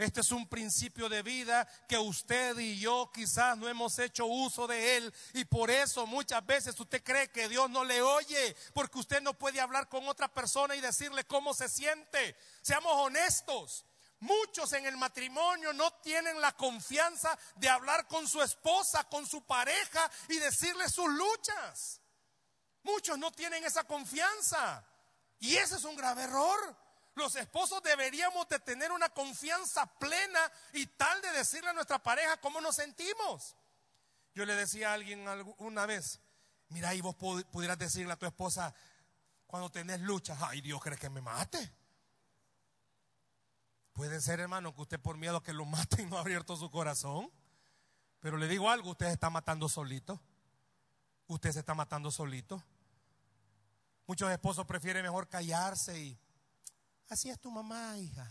Este 0.00 0.22
es 0.22 0.32
un 0.32 0.48
principio 0.48 1.10
de 1.10 1.22
vida 1.22 1.68
que 1.86 1.98
usted 1.98 2.56
y 2.56 2.80
yo 2.80 3.10
quizás 3.12 3.58
no 3.58 3.68
hemos 3.68 3.98
hecho 3.98 4.24
uso 4.24 4.66
de 4.66 4.96
él 4.96 5.14
y 5.34 5.44
por 5.44 5.70
eso 5.70 6.06
muchas 6.06 6.44
veces 6.46 6.80
usted 6.80 7.04
cree 7.04 7.30
que 7.30 7.50
Dios 7.50 7.68
no 7.68 7.84
le 7.84 8.00
oye 8.00 8.56
porque 8.72 8.98
usted 8.98 9.20
no 9.20 9.34
puede 9.34 9.60
hablar 9.60 9.90
con 9.90 10.08
otra 10.08 10.32
persona 10.32 10.74
y 10.74 10.80
decirle 10.80 11.24
cómo 11.24 11.52
se 11.52 11.68
siente. 11.68 12.34
Seamos 12.62 12.94
honestos. 12.94 13.84
Muchos 14.20 14.72
en 14.72 14.86
el 14.86 14.96
matrimonio 14.96 15.74
no 15.74 15.92
tienen 16.00 16.40
la 16.40 16.56
confianza 16.56 17.38
de 17.56 17.68
hablar 17.68 18.06
con 18.06 18.26
su 18.26 18.40
esposa, 18.40 19.04
con 19.04 19.26
su 19.26 19.42
pareja 19.42 20.10
y 20.30 20.38
decirle 20.38 20.88
sus 20.88 21.10
luchas. 21.10 22.00
Muchos 22.84 23.18
no 23.18 23.30
tienen 23.32 23.62
esa 23.64 23.84
confianza. 23.84 24.82
Y 25.40 25.56
ese 25.56 25.76
es 25.76 25.84
un 25.84 25.94
grave 25.94 26.22
error. 26.22 26.89
Los 27.20 27.36
esposos 27.36 27.82
deberíamos 27.82 28.48
de 28.48 28.58
tener 28.60 28.90
una 28.90 29.10
confianza 29.10 29.86
plena 29.98 30.40
y 30.72 30.86
tal 30.86 31.20
de 31.20 31.30
decirle 31.32 31.68
a 31.68 31.74
nuestra 31.74 32.02
pareja 32.02 32.40
cómo 32.40 32.60
nos 32.60 32.76
sentimos. 32.76 33.54
Yo 34.34 34.46
le 34.46 34.54
decía 34.54 34.90
a 34.90 34.94
alguien 34.94 35.26
una 35.58 35.84
vez, 35.84 36.18
mira, 36.68 36.94
y 36.94 37.02
vos 37.02 37.14
pudieras 37.16 37.78
decirle 37.78 38.14
a 38.14 38.16
tu 38.16 38.24
esposa 38.24 38.74
cuando 39.46 39.70
tenés 39.70 40.00
luchas, 40.00 40.38
ay 40.40 40.62
Dios, 40.62 40.80
¿crees 40.82 40.98
que 40.98 41.10
me 41.10 41.20
mate? 41.20 41.72
Puede 43.92 44.20
ser, 44.22 44.40
hermano, 44.40 44.74
que 44.74 44.80
usted 44.80 44.98
por 44.98 45.18
miedo 45.18 45.36
a 45.36 45.42
que 45.42 45.52
lo 45.52 45.66
maten 45.66 46.08
no 46.10 46.16
ha 46.16 46.20
abierto 46.20 46.56
su 46.56 46.70
corazón. 46.70 47.30
Pero 48.20 48.38
le 48.38 48.48
digo 48.48 48.70
algo, 48.70 48.90
usted 48.90 49.06
se 49.06 49.12
está 49.12 49.28
matando 49.28 49.68
solito. 49.68 50.20
Usted 51.26 51.52
se 51.52 51.58
está 51.60 51.74
matando 51.74 52.10
solito. 52.10 52.64
Muchos 54.06 54.30
esposos 54.32 54.66
prefieren 54.66 55.02
mejor 55.02 55.28
callarse 55.28 55.98
y 56.00 56.18
Así 57.10 57.28
es 57.28 57.38
tu 57.40 57.50
mamá, 57.50 57.98
hija. 57.98 58.26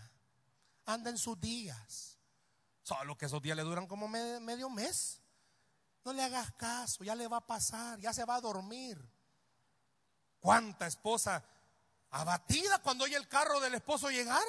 Anda 0.85 1.09
en 1.09 1.17
sus 1.17 1.39
días. 1.39 2.17
Solo 2.81 3.15
que 3.17 3.25
esos 3.25 3.41
días 3.41 3.55
le 3.55 3.63
duran 3.63 3.85
como 3.85 4.07
medio 4.07 4.69
mes. 4.69 5.21
No 6.03 6.13
le 6.13 6.23
hagas 6.23 6.51
caso, 6.53 7.03
ya 7.03 7.13
le 7.13 7.27
va 7.27 7.37
a 7.37 7.45
pasar, 7.45 7.99
ya 7.99 8.13
se 8.13 8.23
va 8.23 8.35
a 8.35 8.41
dormir. 8.41 8.97
¿Cuánta 10.39 10.87
esposa 10.87 11.43
abatida 12.09 12.81
cuando 12.81 13.03
oye 13.03 13.17
el 13.17 13.27
carro 13.27 13.59
del 13.59 13.75
esposo 13.75 14.09
llegar? 14.09 14.41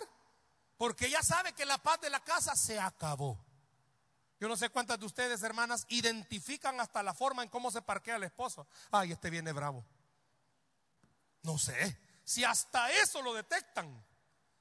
Porque 0.77 1.11
ya 1.11 1.23
sabe 1.23 1.53
que 1.53 1.67
la 1.67 1.79
paz 1.79 2.01
de 2.01 2.09
la 2.09 2.21
casa 2.21 2.55
se 2.55 2.79
acabó. 2.79 3.37
Yo 4.39 4.49
no 4.49 4.57
sé 4.57 4.71
cuántas 4.71 5.01
de 5.01 5.07
ustedes, 5.07 5.43
hermanas, 5.43 5.85
identifican 5.89 6.81
hasta 6.81 7.03
la 7.03 7.13
forma 7.13 7.43
en 7.43 7.49
cómo 7.49 7.71
se 7.73 7.83
parquea 7.83 8.17
el 8.17 8.23
esposo. 8.23 8.67
Ay, 8.93 9.11
este 9.11 9.29
viene 9.29 9.53
bravo. 9.53 9.85
No 11.43 11.59
sé. 11.59 12.01
Si 12.25 12.45
hasta 12.45 12.93
eso 12.93 13.21
lo 13.23 13.35
detectan. 13.35 14.03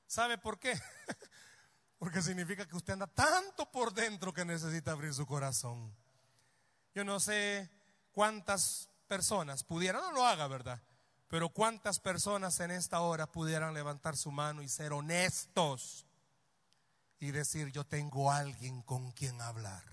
¿Sabe 0.10 0.40
por 0.40 0.58
qué? 0.60 0.74
Porque 2.00 2.24
significa 2.24 2.68
que 2.68 2.76
usted 2.76 2.94
anda 2.94 3.06
tanto 3.06 3.72
por 3.72 3.94
dentro 3.94 4.34
que 4.34 4.44
necesita 4.44 4.92
abrir 4.92 5.14
su 5.14 5.28
corazón. 5.28 5.96
Yo 6.96 7.04
no 7.04 7.20
sé 7.20 7.70
cuántas 8.12 8.90
personas 9.08 9.64
pudieran, 9.64 10.02
no 10.02 10.12
lo 10.12 10.26
haga, 10.26 10.48
¿verdad? 10.48 10.82
Pero 11.28 11.50
cuántas 11.50 12.00
personas 12.00 12.60
en 12.60 12.72
esta 12.72 13.02
hora 13.02 13.32
pudieran 13.32 13.76
levantar 13.76 14.18
su 14.18 14.32
mano 14.32 14.64
y 14.64 14.68
ser 14.68 14.94
honestos 14.94 16.08
y 17.20 17.30
decir, 17.30 17.72
yo 17.72 17.86
tengo 17.86 18.32
alguien 18.32 18.82
con 18.82 19.12
quien 19.12 19.40
hablar. 19.40 19.84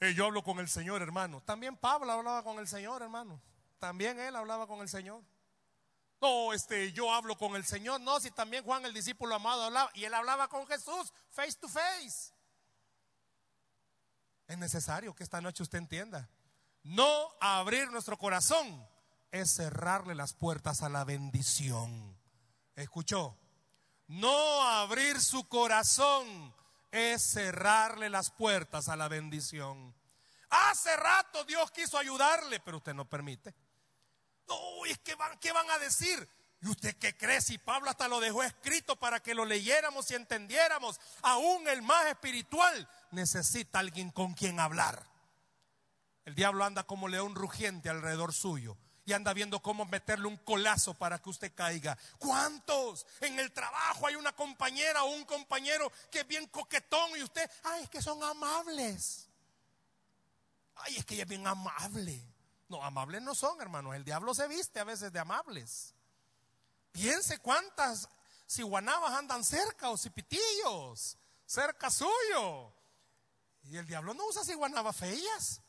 Y 0.00 0.14
yo 0.14 0.24
hablo 0.24 0.42
con 0.42 0.58
el 0.58 0.70
Señor, 0.70 1.02
hermano. 1.02 1.42
También 1.42 1.76
Pablo 1.76 2.10
hablaba 2.12 2.42
con 2.44 2.58
el 2.58 2.66
Señor, 2.66 3.02
hermano. 3.02 3.42
También 3.78 4.18
él 4.18 4.34
hablaba 4.36 4.66
con 4.66 4.80
el 4.80 4.88
Señor. 4.88 5.22
No, 6.24 6.54
este, 6.54 6.90
yo 6.92 7.12
hablo 7.12 7.36
con 7.36 7.54
el 7.54 7.66
Señor. 7.66 8.00
No, 8.00 8.18
si 8.18 8.30
también 8.30 8.64
Juan 8.64 8.86
el 8.86 8.94
discípulo 8.94 9.34
amado 9.34 9.64
hablaba 9.64 9.90
y 9.92 10.04
él 10.04 10.14
hablaba 10.14 10.48
con 10.48 10.66
Jesús 10.66 11.12
face 11.28 11.58
to 11.60 11.68
face. 11.68 12.32
Es 14.46 14.56
necesario 14.56 15.14
que 15.14 15.22
esta 15.22 15.42
noche 15.42 15.62
usted 15.62 15.76
entienda. 15.76 16.30
No 16.82 17.30
abrir 17.42 17.90
nuestro 17.90 18.16
corazón 18.16 18.88
es 19.32 19.54
cerrarle 19.54 20.14
las 20.14 20.32
puertas 20.32 20.80
a 20.80 20.88
la 20.88 21.04
bendición. 21.04 22.18
¿Escuchó? 22.74 23.36
No 24.06 24.62
abrir 24.62 25.20
su 25.20 25.46
corazón 25.46 26.54
es 26.90 27.22
cerrarle 27.22 28.08
las 28.08 28.30
puertas 28.30 28.88
a 28.88 28.96
la 28.96 29.08
bendición. 29.08 29.94
Hace 30.48 30.96
rato 30.96 31.44
Dios 31.44 31.70
quiso 31.70 31.98
ayudarle, 31.98 32.60
pero 32.60 32.78
usted 32.78 32.94
no 32.94 33.06
permite. 33.06 33.54
No, 34.48 34.84
es 34.86 34.98
que 34.98 35.14
van, 35.14 35.38
¿qué 35.38 35.52
van 35.52 35.70
a 35.70 35.78
decir? 35.78 36.28
¿Y 36.60 36.68
usted 36.68 36.96
qué 36.96 37.16
cree? 37.16 37.40
Si 37.40 37.58
Pablo 37.58 37.90
hasta 37.90 38.08
lo 38.08 38.20
dejó 38.20 38.42
escrito 38.42 38.96
para 38.96 39.20
que 39.20 39.34
lo 39.34 39.44
leyéramos 39.44 40.10
y 40.10 40.14
entendiéramos, 40.14 40.98
aún 41.22 41.68
el 41.68 41.82
más 41.82 42.06
espiritual 42.06 42.88
necesita 43.10 43.80
alguien 43.80 44.10
con 44.10 44.32
quien 44.32 44.58
hablar. 44.58 45.06
El 46.24 46.34
diablo 46.34 46.64
anda 46.64 46.84
como 46.84 47.08
león 47.08 47.34
rugiente 47.34 47.90
alrededor 47.90 48.32
suyo 48.32 48.78
y 49.04 49.12
anda 49.12 49.34
viendo 49.34 49.60
cómo 49.60 49.84
meterle 49.84 50.26
un 50.26 50.38
colazo 50.38 50.94
para 50.94 51.18
que 51.18 51.28
usted 51.28 51.52
caiga. 51.54 51.98
¿Cuántos? 52.18 53.06
En 53.20 53.38
el 53.38 53.52
trabajo 53.52 54.06
hay 54.06 54.14
una 54.16 54.34
compañera 54.34 55.04
o 55.04 55.10
un 55.10 55.24
compañero 55.24 55.92
que 56.10 56.20
es 56.20 56.26
bien 56.26 56.46
coquetón 56.46 57.10
y 57.18 57.22
usted, 57.22 57.50
ay, 57.64 57.82
es 57.82 57.90
que 57.90 58.00
son 58.00 58.22
amables. 58.22 59.28
Ay, 60.76 60.96
es 60.96 61.04
que 61.04 61.14
ella 61.14 61.24
es 61.24 61.28
bien 61.28 61.46
amable. 61.46 62.33
No, 62.68 62.82
amables 62.82 63.22
no 63.22 63.34
son, 63.34 63.60
hermanos. 63.60 63.94
El 63.94 64.04
diablo 64.04 64.34
se 64.34 64.48
viste 64.48 64.80
a 64.80 64.84
veces 64.84 65.12
de 65.12 65.18
amables. 65.18 65.94
Piense 66.92 67.38
cuántas 67.38 68.08
ciguanabas 68.46 69.12
andan 69.12 69.44
cerca 69.44 69.90
o 69.90 69.96
cipitillos 69.96 71.18
cerca 71.46 71.90
suyo. 71.90 72.72
Y 73.64 73.76
el 73.76 73.86
diablo 73.86 74.14
no 74.14 74.26
usa 74.26 74.44
ciguanabas 74.44 74.96
feas. 74.96 75.62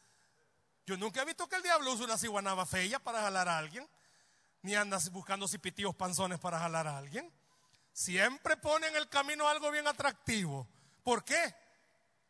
Yo 0.85 0.97
nunca 0.97 1.21
he 1.21 1.25
visto 1.25 1.47
que 1.47 1.55
el 1.55 1.63
diablo 1.63 1.93
use 1.93 2.03
una 2.03 2.17
ciguanaba 2.17 2.65
fea 2.65 2.99
para 2.99 3.21
jalar 3.21 3.47
a 3.47 3.57
alguien. 3.57 3.87
Ni 4.61 4.75
anda 4.75 4.99
buscando 5.11 5.47
cipitillos 5.47 5.95
panzones 5.95 6.39
para 6.39 6.59
jalar 6.59 6.87
a 6.87 6.97
alguien. 6.97 7.31
Siempre 7.93 8.57
pone 8.57 8.87
en 8.87 8.95
el 8.95 9.07
camino 9.09 9.47
algo 9.47 9.71
bien 9.71 9.87
atractivo. 9.87 10.67
¿Por 11.03 11.23
qué? 11.23 11.55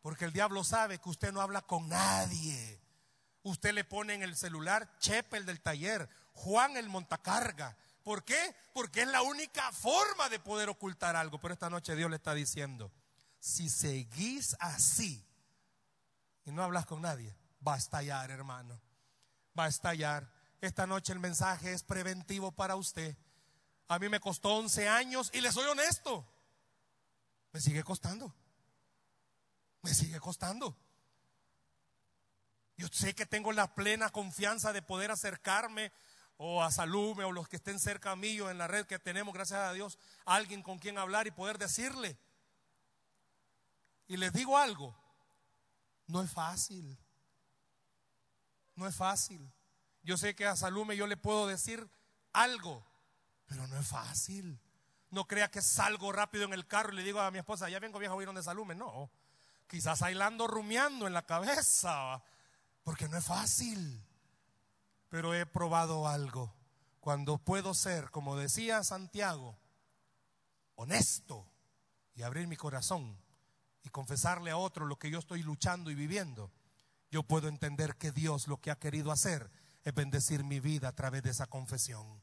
Porque 0.00 0.24
el 0.26 0.32
diablo 0.32 0.62
sabe 0.62 0.98
que 0.98 1.08
usted 1.08 1.32
no 1.32 1.40
habla 1.40 1.62
con 1.62 1.88
nadie 1.88 2.80
usted 3.46 3.72
le 3.72 3.84
pone 3.84 4.14
en 4.14 4.22
el 4.22 4.36
celular 4.36 4.90
Chepe 4.98 5.36
el 5.36 5.46
del 5.46 5.60
taller, 5.60 6.08
Juan 6.32 6.76
el 6.76 6.88
montacarga. 6.88 7.76
¿Por 8.02 8.24
qué? 8.24 8.54
Porque 8.72 9.02
es 9.02 9.08
la 9.08 9.22
única 9.22 9.72
forma 9.72 10.28
de 10.28 10.38
poder 10.38 10.68
ocultar 10.68 11.16
algo. 11.16 11.40
Pero 11.40 11.54
esta 11.54 11.70
noche 11.70 11.96
Dios 11.96 12.10
le 12.10 12.16
está 12.16 12.34
diciendo, 12.34 12.92
si 13.38 13.68
seguís 13.68 14.56
así 14.60 15.24
y 16.44 16.52
no 16.52 16.62
hablas 16.62 16.86
con 16.86 17.02
nadie, 17.02 17.36
va 17.66 17.74
a 17.74 17.78
estallar, 17.78 18.30
hermano. 18.30 18.80
Va 19.58 19.64
a 19.64 19.68
estallar. 19.68 20.30
Esta 20.60 20.86
noche 20.86 21.12
el 21.12 21.20
mensaje 21.20 21.72
es 21.72 21.82
preventivo 21.82 22.52
para 22.52 22.76
usted. 22.76 23.16
A 23.88 23.98
mí 23.98 24.08
me 24.08 24.20
costó 24.20 24.54
11 24.56 24.88
años 24.88 25.30
y 25.32 25.40
le 25.40 25.52
soy 25.52 25.66
honesto. 25.66 26.28
Me 27.52 27.60
sigue 27.60 27.84
costando. 27.84 28.34
Me 29.82 29.94
sigue 29.94 30.18
costando. 30.18 30.76
Yo 32.76 32.88
sé 32.88 33.14
que 33.14 33.26
tengo 33.26 33.52
la 33.52 33.74
plena 33.74 34.10
confianza 34.10 34.72
de 34.72 34.82
poder 34.82 35.10
acercarme 35.10 35.92
o 36.36 36.62
a 36.62 36.70
Salume 36.70 37.24
o 37.24 37.32
los 37.32 37.48
que 37.48 37.56
estén 37.56 37.80
cerca 37.80 38.14
mío 38.16 38.50
en 38.50 38.58
la 38.58 38.66
red 38.66 38.86
que 38.86 38.98
tenemos, 38.98 39.32
gracias 39.32 39.60
a 39.60 39.72
Dios, 39.72 39.98
alguien 40.26 40.62
con 40.62 40.78
quien 40.78 40.98
hablar 40.98 41.26
y 41.26 41.30
poder 41.30 41.58
decirle. 41.58 42.18
Y 44.08 44.18
les 44.18 44.32
digo 44.32 44.58
algo, 44.58 44.94
no 46.06 46.22
es 46.22 46.30
fácil. 46.30 46.98
No 48.74 48.86
es 48.86 48.94
fácil. 48.94 49.50
Yo 50.02 50.18
sé 50.18 50.34
que 50.34 50.46
a 50.46 50.54
Salume 50.54 50.96
yo 50.96 51.06
le 51.06 51.16
puedo 51.16 51.46
decir 51.46 51.88
algo, 52.32 52.86
pero 53.46 53.66
no 53.66 53.78
es 53.78 53.86
fácil. 53.86 54.60
No 55.10 55.26
crea 55.26 55.50
que 55.50 55.62
salgo 55.62 56.12
rápido 56.12 56.44
en 56.44 56.52
el 56.52 56.66
carro 56.66 56.92
y 56.92 56.96
le 56.96 57.02
digo 57.02 57.20
a 57.20 57.30
mi 57.30 57.38
esposa, 57.38 57.70
ya 57.70 57.80
vengo 57.80 57.98
viejo 57.98 58.12
a 58.12 58.16
oír 58.16 58.26
donde 58.26 58.42
Salume. 58.42 58.74
No, 58.74 59.10
quizás 59.66 60.00
bailando 60.00 60.46
rumiando 60.46 61.06
en 61.06 61.14
la 61.14 61.22
cabeza 61.24 62.22
porque 62.86 63.08
no 63.08 63.18
es 63.18 63.24
fácil. 63.24 64.00
Pero 65.08 65.34
he 65.34 65.44
probado 65.44 66.06
algo. 66.06 66.54
Cuando 67.00 67.36
puedo 67.36 67.74
ser, 67.74 68.12
como 68.12 68.36
decía 68.36 68.84
Santiago, 68.84 69.58
honesto 70.76 71.44
y 72.14 72.22
abrir 72.22 72.46
mi 72.46 72.54
corazón 72.54 73.18
y 73.82 73.88
confesarle 73.88 74.52
a 74.52 74.56
otro 74.56 74.86
lo 74.86 75.00
que 75.00 75.10
yo 75.10 75.18
estoy 75.18 75.42
luchando 75.42 75.90
y 75.90 75.96
viviendo, 75.96 76.52
yo 77.10 77.24
puedo 77.24 77.48
entender 77.48 77.96
que 77.96 78.12
Dios 78.12 78.46
lo 78.46 78.60
que 78.60 78.70
ha 78.70 78.78
querido 78.78 79.10
hacer 79.10 79.50
es 79.82 79.92
bendecir 79.92 80.44
mi 80.44 80.60
vida 80.60 80.86
a 80.86 80.94
través 80.94 81.24
de 81.24 81.30
esa 81.30 81.46
confesión. 81.46 82.22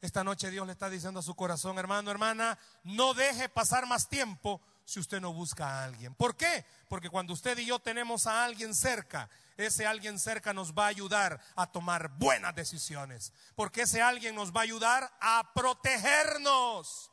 Esta 0.00 0.24
noche 0.24 0.50
Dios 0.50 0.66
le 0.66 0.72
está 0.72 0.88
diciendo 0.88 1.20
a 1.20 1.22
su 1.22 1.34
corazón, 1.34 1.78
hermano, 1.78 2.10
hermana, 2.10 2.58
no 2.84 3.12
deje 3.12 3.50
pasar 3.50 3.86
más 3.86 4.08
tiempo 4.08 4.62
si 4.86 4.98
usted 4.98 5.20
no 5.20 5.34
busca 5.34 5.68
a 5.68 5.84
alguien. 5.84 6.14
¿Por 6.14 6.36
qué? 6.36 6.64
Porque 6.88 7.10
cuando 7.10 7.34
usted 7.34 7.58
y 7.58 7.66
yo 7.66 7.78
tenemos 7.78 8.26
a 8.26 8.46
alguien 8.46 8.74
cerca, 8.74 9.28
ese 9.66 9.86
alguien 9.86 10.18
cerca 10.18 10.52
nos 10.52 10.72
va 10.72 10.84
a 10.84 10.88
ayudar 10.88 11.40
a 11.56 11.66
tomar 11.66 12.10
buenas 12.16 12.54
decisiones. 12.54 13.32
Porque 13.56 13.82
ese 13.82 14.00
alguien 14.00 14.34
nos 14.34 14.52
va 14.52 14.60
a 14.60 14.64
ayudar 14.64 15.12
a 15.20 15.52
protegernos. 15.54 17.10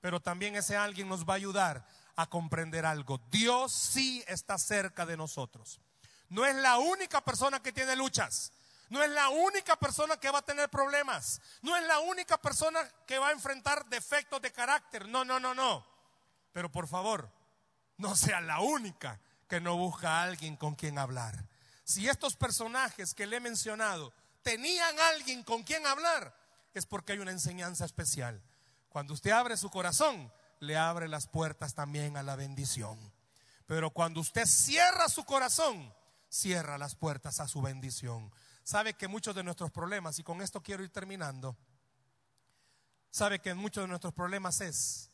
pero 0.00 0.20
también 0.20 0.54
ese 0.54 0.76
alguien 0.76 1.08
nos 1.08 1.24
va 1.24 1.32
a 1.32 1.36
ayudar 1.36 1.84
a 2.14 2.26
comprender 2.26 2.86
algo. 2.86 3.18
Dios 3.30 3.72
sí 3.72 4.22
está 4.28 4.58
cerca 4.58 5.04
de 5.04 5.16
nosotros. 5.16 5.80
No 6.28 6.44
es 6.46 6.54
la 6.54 6.78
única 6.78 7.20
persona 7.20 7.60
que 7.60 7.72
tiene 7.72 7.96
luchas. 7.96 8.52
No 8.90 9.02
es 9.02 9.10
la 9.10 9.28
única 9.28 9.76
persona 9.76 10.16
que 10.16 10.30
va 10.30 10.38
a 10.38 10.44
tener 10.44 10.68
problemas. 10.68 11.40
No 11.62 11.76
es 11.76 11.84
la 11.86 11.98
única 12.00 12.38
persona 12.40 12.80
que 13.06 13.18
va 13.18 13.28
a 13.28 13.32
enfrentar 13.32 13.86
defectos 13.86 14.40
de 14.40 14.52
carácter. 14.52 15.08
No, 15.08 15.24
no, 15.24 15.40
no, 15.40 15.54
no. 15.54 15.84
Pero 16.52 16.70
por 16.70 16.86
favor, 16.86 17.30
no 17.96 18.14
sea 18.14 18.40
la 18.40 18.60
única 18.60 19.20
que 19.48 19.60
no 19.60 19.76
busca 19.76 20.18
a 20.18 20.22
alguien 20.22 20.56
con 20.56 20.74
quien 20.74 20.98
hablar. 20.98 21.47
Si 21.88 22.06
estos 22.06 22.36
personajes 22.36 23.14
que 23.14 23.26
le 23.26 23.36
he 23.36 23.40
mencionado 23.40 24.12
tenían 24.42 24.94
alguien 25.00 25.42
con 25.42 25.62
quien 25.62 25.86
hablar, 25.86 26.38
es 26.74 26.84
porque 26.84 27.12
hay 27.12 27.18
una 27.18 27.30
enseñanza 27.30 27.86
especial. 27.86 28.42
Cuando 28.90 29.14
usted 29.14 29.30
abre 29.30 29.56
su 29.56 29.70
corazón, 29.70 30.30
le 30.60 30.76
abre 30.76 31.08
las 31.08 31.28
puertas 31.28 31.74
también 31.74 32.18
a 32.18 32.22
la 32.22 32.36
bendición. 32.36 32.98
Pero 33.64 33.90
cuando 33.90 34.20
usted 34.20 34.44
cierra 34.44 35.08
su 35.08 35.24
corazón, 35.24 35.94
cierra 36.28 36.76
las 36.76 36.94
puertas 36.94 37.40
a 37.40 37.48
su 37.48 37.62
bendición. 37.62 38.30
Sabe 38.64 38.92
que 38.92 39.08
muchos 39.08 39.34
de 39.34 39.42
nuestros 39.42 39.70
problemas, 39.70 40.18
y 40.18 40.22
con 40.22 40.42
esto 40.42 40.62
quiero 40.62 40.82
ir 40.82 40.90
terminando, 40.90 41.56
sabe 43.10 43.38
que 43.38 43.54
muchos 43.54 43.84
de 43.84 43.88
nuestros 43.88 44.12
problemas 44.12 44.60
es 44.60 45.10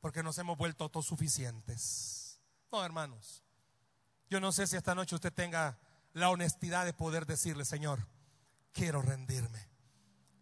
porque 0.00 0.22
nos 0.22 0.36
hemos 0.36 0.58
vuelto 0.58 0.84
autosuficientes. 0.84 2.42
No, 2.70 2.84
hermanos, 2.84 3.42
yo 4.28 4.38
no 4.38 4.52
sé 4.52 4.66
si 4.66 4.76
esta 4.76 4.94
noche 4.94 5.14
usted 5.14 5.32
tenga 5.32 5.78
la 6.12 6.30
honestidad 6.30 6.84
de 6.84 6.92
poder 6.92 7.26
decirle, 7.26 7.64
Señor, 7.64 8.06
quiero 8.72 9.02
rendirme, 9.02 9.68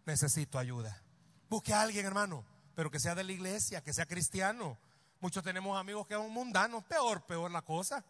necesito 0.05 0.57
ayuda. 0.57 1.01
Busque 1.49 1.73
a 1.73 1.81
alguien, 1.81 2.05
hermano, 2.05 2.45
pero 2.75 2.91
que 2.91 2.99
sea 2.99 3.15
de 3.15 3.23
la 3.23 3.31
iglesia, 3.31 3.83
que 3.83 3.93
sea 3.93 4.05
cristiano. 4.05 4.77
Muchos 5.19 5.43
tenemos 5.43 5.77
amigos 5.77 6.07
que 6.07 6.13
son 6.13 6.31
mundanos, 6.31 6.83
peor, 6.85 7.25
peor 7.25 7.51
la 7.51 7.61
cosa. 7.61 8.03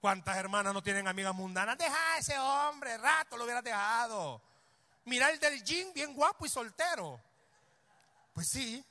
¿Cuántas 0.00 0.36
hermanas 0.36 0.74
no 0.74 0.82
tienen 0.82 1.08
amigas 1.08 1.34
mundanas? 1.34 1.78
Deja 1.78 1.96
a 2.14 2.18
ese 2.18 2.38
hombre, 2.38 2.98
rato 2.98 3.36
lo 3.36 3.44
hubieras 3.44 3.64
dejado. 3.64 4.42
Mira 5.06 5.30
el 5.30 5.38
del 5.38 5.62
jean, 5.64 5.92
bien 5.94 6.14
guapo 6.14 6.44
y 6.44 6.48
soltero. 6.48 7.20
Pues 8.34 8.48
sí, 8.48 8.84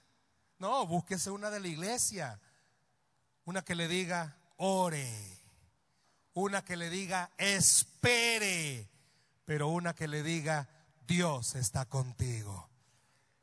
no, 0.58 0.88
búsquese 0.88 1.30
una 1.30 1.50
de 1.50 1.60
la 1.60 1.68
iglesia. 1.68 2.40
Una 3.46 3.62
que 3.62 3.76
le 3.76 3.88
diga, 3.88 4.38
ore. 4.58 5.43
Una 6.34 6.64
que 6.64 6.78
le 6.78 6.90
diga, 6.90 7.32
espere. 7.38 8.90
Pero 9.46 9.68
una 9.68 9.94
que 9.94 10.08
le 10.08 10.24
diga, 10.24 10.68
Dios 11.06 11.56
está 11.56 11.86
contigo. 11.86 12.70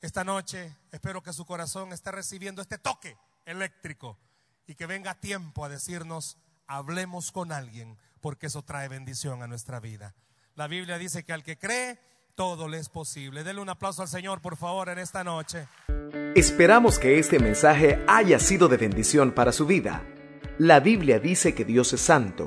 Esta 0.00 0.24
noche 0.24 0.76
espero 0.90 1.22
que 1.22 1.32
su 1.32 1.44
corazón 1.44 1.92
esté 1.92 2.10
recibiendo 2.10 2.62
este 2.62 2.78
toque 2.78 3.16
eléctrico 3.44 4.18
y 4.66 4.74
que 4.74 4.86
venga 4.86 5.14
tiempo 5.14 5.64
a 5.64 5.68
decirnos, 5.68 6.38
hablemos 6.66 7.32
con 7.32 7.52
alguien, 7.52 7.98
porque 8.20 8.46
eso 8.46 8.62
trae 8.62 8.88
bendición 8.88 9.42
a 9.42 9.46
nuestra 9.46 9.78
vida. 9.78 10.14
La 10.54 10.66
Biblia 10.66 10.98
dice 10.98 11.24
que 11.24 11.32
al 11.32 11.44
que 11.44 11.58
cree, 11.58 11.98
todo 12.34 12.66
le 12.66 12.78
es 12.78 12.88
posible. 12.88 13.44
Denle 13.44 13.62
un 13.62 13.68
aplauso 13.68 14.02
al 14.02 14.08
Señor, 14.08 14.40
por 14.40 14.56
favor, 14.56 14.88
en 14.88 14.98
esta 14.98 15.22
noche. 15.22 15.68
Esperamos 16.34 16.98
que 16.98 17.18
este 17.18 17.38
mensaje 17.38 18.04
haya 18.08 18.38
sido 18.38 18.68
de 18.68 18.78
bendición 18.78 19.32
para 19.32 19.52
su 19.52 19.66
vida. 19.66 20.02
La 20.58 20.80
Biblia 20.80 21.18
dice 21.18 21.54
que 21.54 21.64
Dios 21.64 21.92
es 21.92 22.00
santo 22.00 22.46